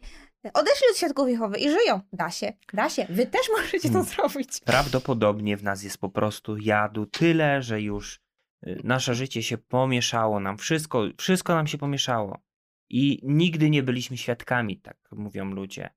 odeszli 0.53 0.87
od 0.91 0.97
świadków 0.97 1.29
Jehowy 1.29 1.57
i 1.57 1.69
żyją. 1.69 2.01
Da 2.13 2.29
się, 2.31 2.53
da 2.73 2.89
się. 2.89 3.05
Wy 3.09 3.25
też 3.25 3.41
możecie 3.57 3.79
to 3.89 4.03
Hmm. 4.03 4.05
zrobić. 4.05 4.49
Prawdopodobnie 4.65 5.57
w 5.57 5.63
nas 5.63 5.83
jest 5.83 5.97
po 5.97 6.09
prostu 6.09 6.57
jadu 6.57 7.05
tyle, 7.05 7.61
że 7.61 7.81
już 7.81 8.19
nasze 8.83 9.15
życie 9.15 9.43
się 9.43 9.57
pomieszało 9.57 10.39
nam, 10.39 10.57
wszystko, 10.57 11.03
wszystko 11.17 11.55
nam 11.55 11.67
się 11.67 11.77
pomieszało. 11.77 12.39
I 12.89 13.19
nigdy 13.23 13.69
nie 13.69 13.83
byliśmy 13.83 14.17
świadkami, 14.17 14.77
tak 14.77 14.97
mówią 15.11 15.45
ludzie. 15.45 15.89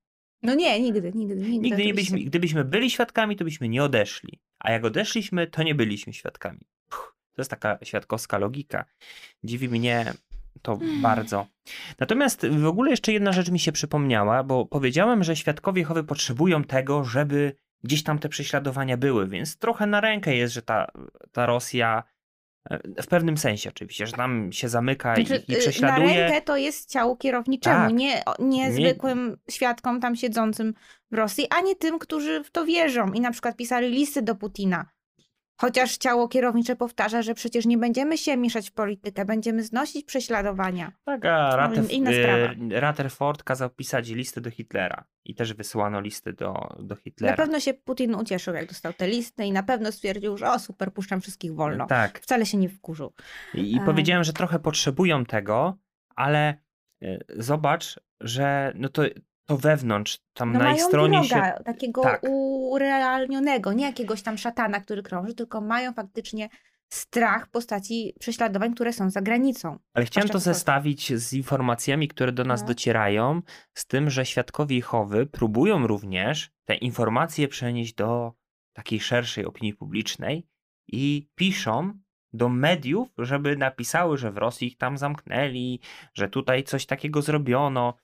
No 0.43 0.55
nie, 0.55 0.81
nigdy, 0.81 1.13
nigdy. 1.15 1.37
Nigdy, 1.37 1.59
Nigdy 1.59 1.85
nie 1.85 1.95
byliśmy, 1.95 2.19
gdybyśmy 2.19 2.65
byli 2.65 2.91
świadkami, 2.91 3.37
to 3.37 3.45
byśmy 3.45 3.69
nie 3.69 3.85
odeszli. 3.85 4.41
A 4.59 4.73
jak 4.73 4.85
odeszliśmy, 4.85 5.47
to 5.47 5.63
nie 5.63 5.75
byliśmy 5.75 6.13
świadkami. 6.13 6.61
Puh, 6.89 7.17
to 7.35 7.41
jest 7.41 7.51
taka 7.51 7.79
świadkowska 7.83 8.39
logika. 8.39 8.85
Dziwi 9.45 9.69
mnie 9.69 10.13
to 10.63 10.79
bardzo. 11.03 11.47
Natomiast 11.99 12.47
w 12.47 12.67
ogóle 12.67 12.91
jeszcze 12.91 13.13
jedna 13.13 13.33
rzecz 13.33 13.51
mi 13.51 13.59
się 13.59 13.73
przypomniała, 13.73 14.45
bo 14.45 14.67
powiedziałem, 14.67 15.25
że 15.25 15.37
świadkowie 15.37 15.81
Jehowy 15.81 16.05
potrzebują 16.05 16.65
tego, 16.65 17.05
żeby 17.05 17.55
gdzieś 17.85 18.03
tam 18.03 18.19
te 18.19 18.29
prześladowania 18.29 18.97
były, 18.97 19.29
więc 19.29 19.57
trochę 19.59 19.87
na 19.87 20.01
rękę 20.01 20.37
jest, 20.37 20.55
że 20.55 20.63
ta, 20.63 20.87
ta 21.33 21.47
Rosja 21.47 22.03
w 23.03 23.07
pewnym 23.07 23.37
sensie 23.39 23.71
oczywiście, 23.71 24.07
że 24.07 24.13
tam 24.13 24.53
się 24.53 24.69
zamyka 24.69 25.17
i, 25.17 25.27
Znaczy, 25.27 25.43
i 25.49 25.53
y, 25.53 25.55
Na 25.57 25.61
prześladuje. 25.61 26.15
rękę 26.15 26.43
to 26.43 26.57
jest 26.57 26.91
ciału 26.91 27.17
kierowniczemu, 27.17 27.77
Tak. 27.89 27.93
nie, 27.95 28.23
nie 28.39 28.65
Nie- 28.69 28.73
zwykłym 28.73 29.37
świadkom 29.51 30.01
tam 30.01 30.17
siedzącym 30.17 30.75
w 31.11 31.15
Rosji, 31.15 31.47
ani 31.51 31.77
tym, 31.77 31.99
którzy 31.99 32.45
w 32.45 32.51
to 32.51 32.65
wierzą 32.65 33.13
i 33.13 33.21
na 33.21 33.31
przykład 33.31 33.57
pisali 33.57 33.89
listy 33.89 34.23
do 34.23 34.35
Putina. 34.35 34.87
Chociaż 35.61 35.97
ciało 35.97 36.29
kierownicze 36.29 36.77
powtarza, 36.77 37.23
że 37.23 37.35
przecież 37.35 37.67
nie 37.67 37.79
będziemy 37.79 38.19
się 38.19 38.37
mieszać 38.37 38.71
w 38.71 38.73
politykę, 38.73 39.25
będziemy 39.25 39.63
znosić 39.63 40.05
prześladowania. 40.07 40.93
Tak, 41.05 41.25
a 41.25 41.57
Rater, 41.57 41.85
inna 41.91 42.11
sprawa. 42.13 42.55
e, 42.77 42.81
Rutherford 42.81 43.43
kazał 43.43 43.71
pisać 43.71 44.09
listy 44.09 44.41
do 44.41 44.51
Hitlera 44.51 45.05
i 45.25 45.35
też 45.35 45.55
wysyłano 45.55 46.01
listy 46.01 46.33
do, 46.33 46.53
do 46.79 46.95
Na 46.95 47.01
Hitlera. 47.01 47.37
pewno 47.37 47.61
się 47.61 47.75
Putin 47.75 48.15
ucieszył, 48.15 48.55
jak 48.55 48.67
dostał 48.69 48.93
te 48.93 49.09
listy 49.09 49.45
i 49.45 49.53
na 49.53 49.63
pewno 49.63 49.93
stwierdził, 49.93 50.37
że 50.37 50.51
o 50.51 50.59
super, 50.59 50.93
puszczam 50.93 51.21
wszystkich 51.21 51.55
wolno. 51.55 51.87
Tak. 51.87 52.21
Wcale 52.21 52.47
się 52.47 52.57
nie 52.59 52.69
wkurzył. 52.69 53.13
I, 53.55 53.73
i 53.73 53.79
A. 53.81 53.85
powiedziałem, 53.85 54.25
że 54.25 54.33
trochę 54.33 54.59
potrzebują 54.59 55.25
tego, 55.25 55.79
ale 56.17 56.55
e, 57.03 57.19
zobacz, 57.37 58.01
że 58.21 58.73
no 58.77 58.89
to, 58.89 59.03
to 59.49 59.57
wewnątrz, 59.57 60.19
tam 60.33 60.53
No 60.53 60.59
na 60.59 60.73
ich 60.73 60.83
stronie 60.83 61.19
wroga, 61.21 61.57
się. 61.57 61.65
takiego 61.65 62.03
Tak. 62.03 62.21
urealnionego, 62.71 63.73
nie 63.73 63.85
jakiegoś 63.85 64.23
tam 64.23 64.39
szatana, 64.39 64.81
który 64.81 65.03
krąży, 65.03 65.35
tylko 65.35 65.61
mają 65.61 65.93
faktycznie 65.93 66.49
strach 66.93 67.47
w 67.47 67.51
postaci 67.51 68.15
prześladowań, 68.21 68.75
które 68.75 68.93
są 68.93 69.11
za 69.11 69.21
granicą. 69.23 69.79
Ale 69.95 70.05
chciałem 70.07 70.29
to 70.29 70.39
zestawić 70.39 71.15
z 71.15 71.33
informacjami, 71.33 72.09
które 72.09 72.33
do 72.33 72.45
nas 72.45 72.61
No. 72.61 72.67
docierają, 72.67 73.43
z 73.75 73.87
tym, 73.87 74.11
że 74.11 74.27
świadkowie 74.27 74.77
Jehowy 74.77 75.27
próbują 75.27 75.87
również 75.87 76.51
te 76.65 76.75
informacje 76.75 77.49
przenieść 77.49 77.95
do 77.95 78.33
takiej 78.73 79.01
szerszej 79.01 79.45
opinii 79.45 79.75
publicznej 79.75 80.47
i 80.89 81.29
piszą 81.35 81.93
do 82.33 82.49
mediów, 82.49 83.09
żeby 83.19 83.57
napisały, 83.57 84.19
że 84.19 84.33
w 84.33 84.37
Rosji 84.37 84.69
ich 84.69 84.77
tam 84.77 84.99
zamknęli, 84.99 85.81
że 86.15 86.29
tutaj 86.29 86.65
coś 86.65 86.87
takiego 86.87 87.23
zrobiono. 87.23 87.95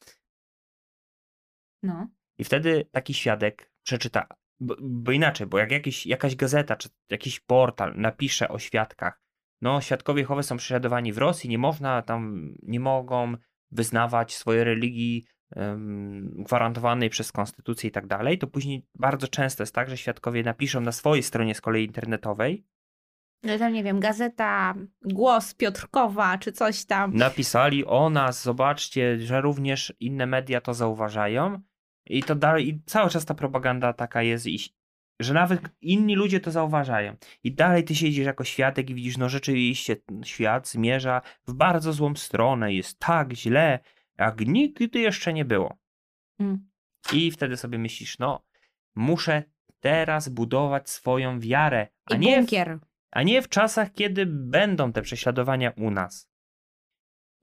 No. 1.84 2.08
I 2.38 2.44
wtedy 2.44 2.88
taki 2.92 3.14
świadek 3.14 3.72
przeczyta, 3.82 4.26
bo, 4.60 4.76
bo 4.80 5.12
inaczej, 5.12 5.46
bo 5.46 5.58
jak 5.58 5.70
jakiś, 5.70 6.06
jakaś 6.06 6.36
gazeta 6.36 6.76
czy 6.76 6.88
jakiś 7.10 7.40
portal 7.40 7.92
napisze 7.96 8.48
o 8.48 8.58
świadkach, 8.58 9.20
no 9.62 9.80
świadkowie 9.80 10.20
Jehowy 10.20 10.42
są 10.42 10.56
prześladowani 10.56 11.12
w 11.12 11.18
Rosji, 11.18 11.50
nie 11.50 11.58
można 11.58 12.02
tam, 12.02 12.54
nie 12.62 12.80
mogą 12.80 13.34
wyznawać 13.70 14.34
swojej 14.34 14.64
religii 14.64 15.24
gwarantowanej 16.22 17.10
przez 17.10 17.32
konstytucję 17.32 17.88
i 17.88 17.92
tak 17.92 18.06
dalej, 18.06 18.38
to 18.38 18.46
później 18.46 18.86
bardzo 18.94 19.28
często 19.28 19.62
jest 19.62 19.74
tak, 19.74 19.90
że 19.90 19.96
świadkowie 19.96 20.42
napiszą 20.42 20.80
na 20.80 20.92
swojej 20.92 21.22
stronie 21.22 21.54
z 21.54 21.60
kolei 21.60 21.84
internetowej, 21.84 22.66
Że 23.44 23.58
tam, 23.58 23.72
nie 23.72 23.84
wiem, 23.84 24.00
gazeta 24.00 24.74
Głos 25.02 25.54
Piotrkowa, 25.54 26.38
czy 26.38 26.52
coś 26.52 26.84
tam. 26.84 27.14
napisali 27.14 27.84
o 27.84 28.10
nas, 28.10 28.42
zobaczcie, 28.42 29.20
że 29.20 29.40
również 29.40 29.94
inne 30.00 30.26
media 30.26 30.60
to 30.60 30.74
zauważają 30.74 31.60
i 32.06 32.22
to 32.22 32.34
dalej, 32.34 32.68
i 32.68 32.80
cały 32.86 33.10
czas 33.10 33.24
ta 33.24 33.34
propaganda 33.34 33.92
taka 33.92 34.22
jest, 34.22 34.46
i, 34.46 34.58
że 35.20 35.34
nawet 35.34 35.60
inni 35.80 36.16
ludzie 36.16 36.40
to 36.40 36.50
zauważają. 36.50 37.16
I 37.44 37.52
dalej 37.52 37.84
ty 37.84 37.94
siedzisz 37.94 38.26
jako 38.26 38.44
świadek 38.44 38.90
i 38.90 38.94
widzisz, 38.94 39.16
no 39.16 39.28
rzeczywiście 39.28 39.96
świat 40.24 40.68
zmierza 40.68 41.22
w 41.46 41.52
bardzo 41.52 41.92
złą 41.92 42.14
stronę, 42.14 42.74
jest 42.74 42.98
tak 42.98 43.32
źle, 43.32 43.78
jak 44.18 44.40
nigdy 44.40 44.98
jeszcze 44.98 45.32
nie 45.32 45.44
było. 45.44 45.78
Mm. 46.38 46.68
I 47.12 47.30
wtedy 47.30 47.56
sobie 47.56 47.78
myślisz, 47.78 48.18
no 48.18 48.44
muszę 48.94 49.42
teraz 49.80 50.28
budować 50.28 50.90
swoją 50.90 51.40
wiarę, 51.40 51.88
a 52.04 52.14
I 52.14 52.18
nie 52.18 52.42
w 52.42 52.50
a 53.10 53.22
nie 53.22 53.42
w 53.42 53.48
czasach, 53.48 53.92
kiedy 53.92 54.26
będą 54.26 54.92
te 54.92 55.02
prześladowania 55.02 55.72
u 55.76 55.90
nas. 55.90 56.33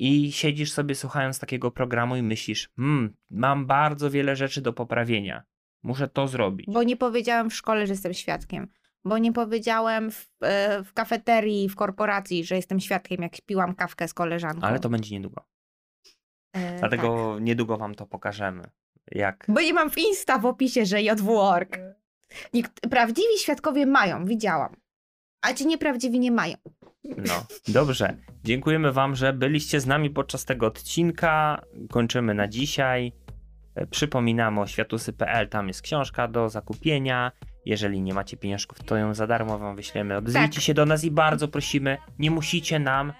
I 0.03 0.31
siedzisz 0.31 0.71
sobie 0.71 0.95
słuchając 0.95 1.39
takiego 1.39 1.71
programu 1.71 2.15
i 2.15 2.23
myślisz, 2.23 2.69
hmm, 2.75 3.13
mam 3.29 3.65
bardzo 3.65 4.11
wiele 4.11 4.35
rzeczy 4.35 4.61
do 4.61 4.73
poprawienia. 4.73 5.43
Muszę 5.83 6.07
to 6.07 6.27
zrobić. 6.27 6.67
Bo 6.69 6.83
nie 6.83 6.97
powiedziałem 6.97 7.49
w 7.49 7.53
szkole, 7.55 7.87
że 7.87 7.93
jestem 7.93 8.13
świadkiem. 8.13 8.67
Bo 9.05 9.17
nie 9.17 9.33
powiedziałem 9.33 10.11
w, 10.11 10.27
e, 10.41 10.83
w 10.83 10.93
kafeterii, 10.93 11.69
w 11.69 11.75
korporacji, 11.75 12.45
że 12.45 12.55
jestem 12.55 12.79
świadkiem, 12.79 13.21
jak 13.21 13.41
piłam 13.45 13.75
kawkę 13.75 14.07
z 14.07 14.13
koleżanką. 14.13 14.67
Ale 14.67 14.79
to 14.79 14.89
będzie 14.89 15.15
niedługo. 15.15 15.45
E, 16.53 16.79
Dlatego 16.79 17.37
niedługo 17.39 17.77
wam 17.77 17.95
to 17.95 18.05
pokażemy. 18.05 18.63
Jak. 19.11 19.37
tak. 19.45 19.55
Bo 19.55 19.61
nie 19.61 19.73
mam 19.73 19.89
w 19.89 19.97
Insta 19.97 20.37
w 20.37 20.45
opisie, 20.45 20.85
że 20.85 21.01
JW.org. 21.01 21.79
Nikt, 22.53 22.89
prawdziwi 22.89 23.37
świadkowie 23.37 23.85
mają, 23.85 24.25
widziałam. 24.25 24.75
A 25.41 25.53
ci 25.53 25.67
nieprawdziwi 25.67 26.19
nie 26.19 26.31
mają. 26.31 26.55
No, 27.03 27.45
dobrze. 27.67 28.17
Dziękujemy 28.43 28.91
wam, 28.91 29.15
że 29.15 29.33
byliście 29.33 29.79
z 29.79 29.85
nami 29.87 30.09
podczas 30.09 30.45
tego 30.45 30.65
odcinka. 30.67 31.61
Kończymy 31.89 32.33
na 32.33 32.47
dzisiaj. 32.47 33.13
E, 33.75 33.87
Przypominamy 33.87 34.61
o 34.61 34.67
światusy.pl, 34.67 35.49
tam 35.49 35.67
jest 35.67 35.81
książka 35.81 36.27
do 36.27 36.49
zakupienia. 36.49 37.31
Jeżeli 37.65 38.01
nie 38.01 38.13
macie 38.13 38.37
pieniążków, 38.37 38.83
to 38.83 38.97
ją 38.97 39.13
za 39.13 39.27
darmo 39.27 39.59
wam 39.59 39.75
wyślemy. 39.75 40.17
Odezwijcie 40.17 40.53
Tak. 40.55 40.63
się 40.63 40.73
do 40.73 40.85
nas 40.85 41.03
i 41.03 41.11
bardzo 41.11 41.47
prosimy, 41.47 41.97
nie 42.19 42.31
musicie 42.31 42.79
nam 42.79 43.13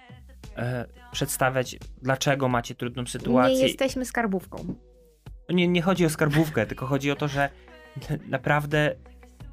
e, 0.56 0.86
przedstawiać, 1.12 1.76
dlaczego 2.02 2.48
macie 2.48 2.74
trudną 2.74 3.02
Nie 3.02 3.08
sytuację. 3.08 3.62
jesteśmy 3.62 4.04
skarbówką. 4.04 4.74
Nie, 5.48 5.68
nie 5.68 5.82
chodzi 5.82 6.06
o 6.06 6.10
skarbówkę, 6.10 6.66
tylko 6.66 6.86
chodzi 6.86 7.10
o 7.10 7.16
to, 7.16 7.28
że 7.28 7.50
naprawdę 8.28 8.94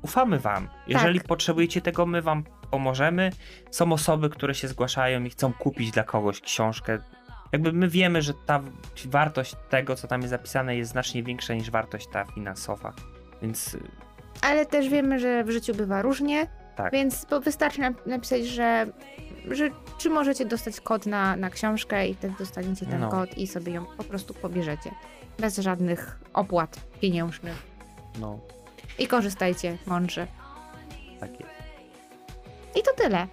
ufamy 0.01 0.39
wam. 0.39 0.67
Jeżeli 0.87 1.19
Tak. 1.19 1.27
potrzebujecie 1.27 1.81
tego, 1.81 2.05
my 2.05 2.21
wam 2.21 2.43
pomożemy. 2.71 3.31
Są 3.71 3.91
osoby, 3.93 4.29
które 4.29 4.55
się 4.55 4.67
zgłaszają 4.67 5.23
i 5.23 5.29
chcą 5.29 5.53
kupić 5.53 5.91
dla 5.91 6.03
kogoś 6.03 6.41
książkę. 6.41 6.97
Jakby 7.51 7.73
my 7.73 7.87
wiemy, 7.87 8.21
że 8.21 8.33
ta 8.45 8.61
wartość 9.05 9.55
tego, 9.69 9.95
co 9.95 10.07
tam 10.07 10.21
jest 10.21 10.29
zapisane, 10.31 10.75
jest 10.77 10.91
znacznie 10.91 11.23
większa 11.23 11.53
niż 11.53 11.71
wartość 11.71 12.07
ta 12.07 12.25
finansowa. 12.25 12.93
Więc 13.41 13.73
y, 13.73 13.79
Ale 14.41 14.65
też 14.65 14.89
wiemy, 14.89 15.19
że 15.19 15.43
w 15.43 15.49
życiu 15.49 15.75
bywa 15.75 16.01
różnie, 16.01 16.47
tak. 16.75 16.91
więc 16.93 17.25
wystarczy 17.43 17.81
nap- 17.81 18.07
napisać, 18.07 18.47
że, 18.47 18.85
że 19.51 19.69
czy 19.97 20.09
możecie 20.09 20.45
dostać 20.45 20.81
kod 20.81 21.05
na, 21.05 21.35
na 21.35 21.49
książkę 21.49 22.07
i 22.07 22.13
wtedy 22.15 22.33
dostaniecie 22.39 22.85
ten 22.85 22.99
No. 23.01 23.09
kod 23.09 23.37
i 23.37 23.47
sobie 23.47 23.73
ją 23.73 23.85
po 23.97 24.03
prostu 24.03 24.33
pobierzecie. 24.33 24.91
Bez 25.39 25.57
żadnych 25.57 26.19
opłat 26.33 26.79
pieniężnych. 27.01 27.63
No, 28.19 28.39
I 28.99 29.07
korzystajcie 29.07 29.77
mądrze. 29.85 30.27
tak 31.19 31.31
jest. 31.39 31.51
I 32.75 32.83
to 32.83 32.93
tyle. 32.93 33.27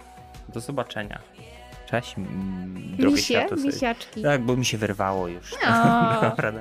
Do 0.49 0.59
zobaczenia. 0.59 1.19
Cześć, 1.89 2.15
drogie 2.97 3.15
Misie, 3.15 3.23
światło. 3.23 3.57
misiaczki. 3.57 4.23
Tak, 4.23 4.41
bo 4.41 4.55
mi 4.55 4.65
się 4.65 4.77
wyrwało 4.77 5.27
już. 5.27 5.53
O. 5.53 6.21
Dobra, 6.29 6.51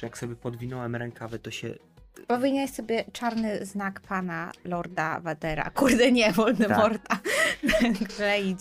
Czy 0.00 0.06
jak 0.06 0.18
sobie 0.18 0.36
podwinąłem 0.36 0.96
rękawy, 0.96 1.38
to 1.38 1.50
się... 1.50 1.74
Powinieneś 2.26 2.70
sobie 2.70 3.04
czarny 3.12 3.66
znak 3.66 4.00
pana 4.00 4.52
Lorda 4.64 5.20
Vadera. 5.20 5.70
Kurde, 5.70 6.12
nie, 6.12 6.32
Voldemorta. 6.32 7.18
Kleić. 8.16 8.60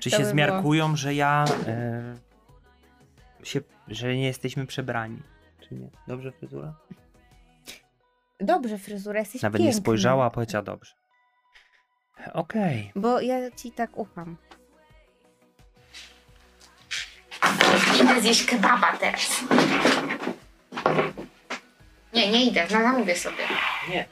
Czy 0.00 0.10
To 0.10 0.16
się 0.16 0.22
by 0.22 0.28
zmiarkują, 0.28 0.96
że 0.96 1.14
ja... 1.14 1.44
E, 1.66 2.16
się, 3.42 3.60
że 3.88 4.16
nie 4.16 4.26
jesteśmy 4.26 4.66
przebrani? 4.66 5.22
Czy 5.60 5.74
nie? 5.74 5.90
Dobrze 6.08 6.32
fryzura? 6.32 6.74
Dobrze, 8.40 8.78
fryzura, 8.78 9.20
jesteś 9.20 9.42
Nawet 9.42 9.58
piękny. 9.58 9.74
nie 9.74 9.80
spojrzała, 9.80 10.24
a 10.24 10.30
powiedziała 10.30 10.64
dobrze. 10.64 10.94
Okej. 12.32 12.92
Bo 12.96 13.20
ja 13.20 13.50
ci 13.50 13.72
tak 13.72 13.98
ufam. 13.98 14.36
Idę 18.02 18.20
zjeść 18.20 18.46
kebaba 18.46 18.96
teraz. 18.96 19.44
Nie, 22.12 22.30
nie 22.30 22.44
idę, 22.44 22.66
no 22.70 22.82
zamówię 22.82 23.16
sobie. 23.16 23.44
Nie. 23.88 24.04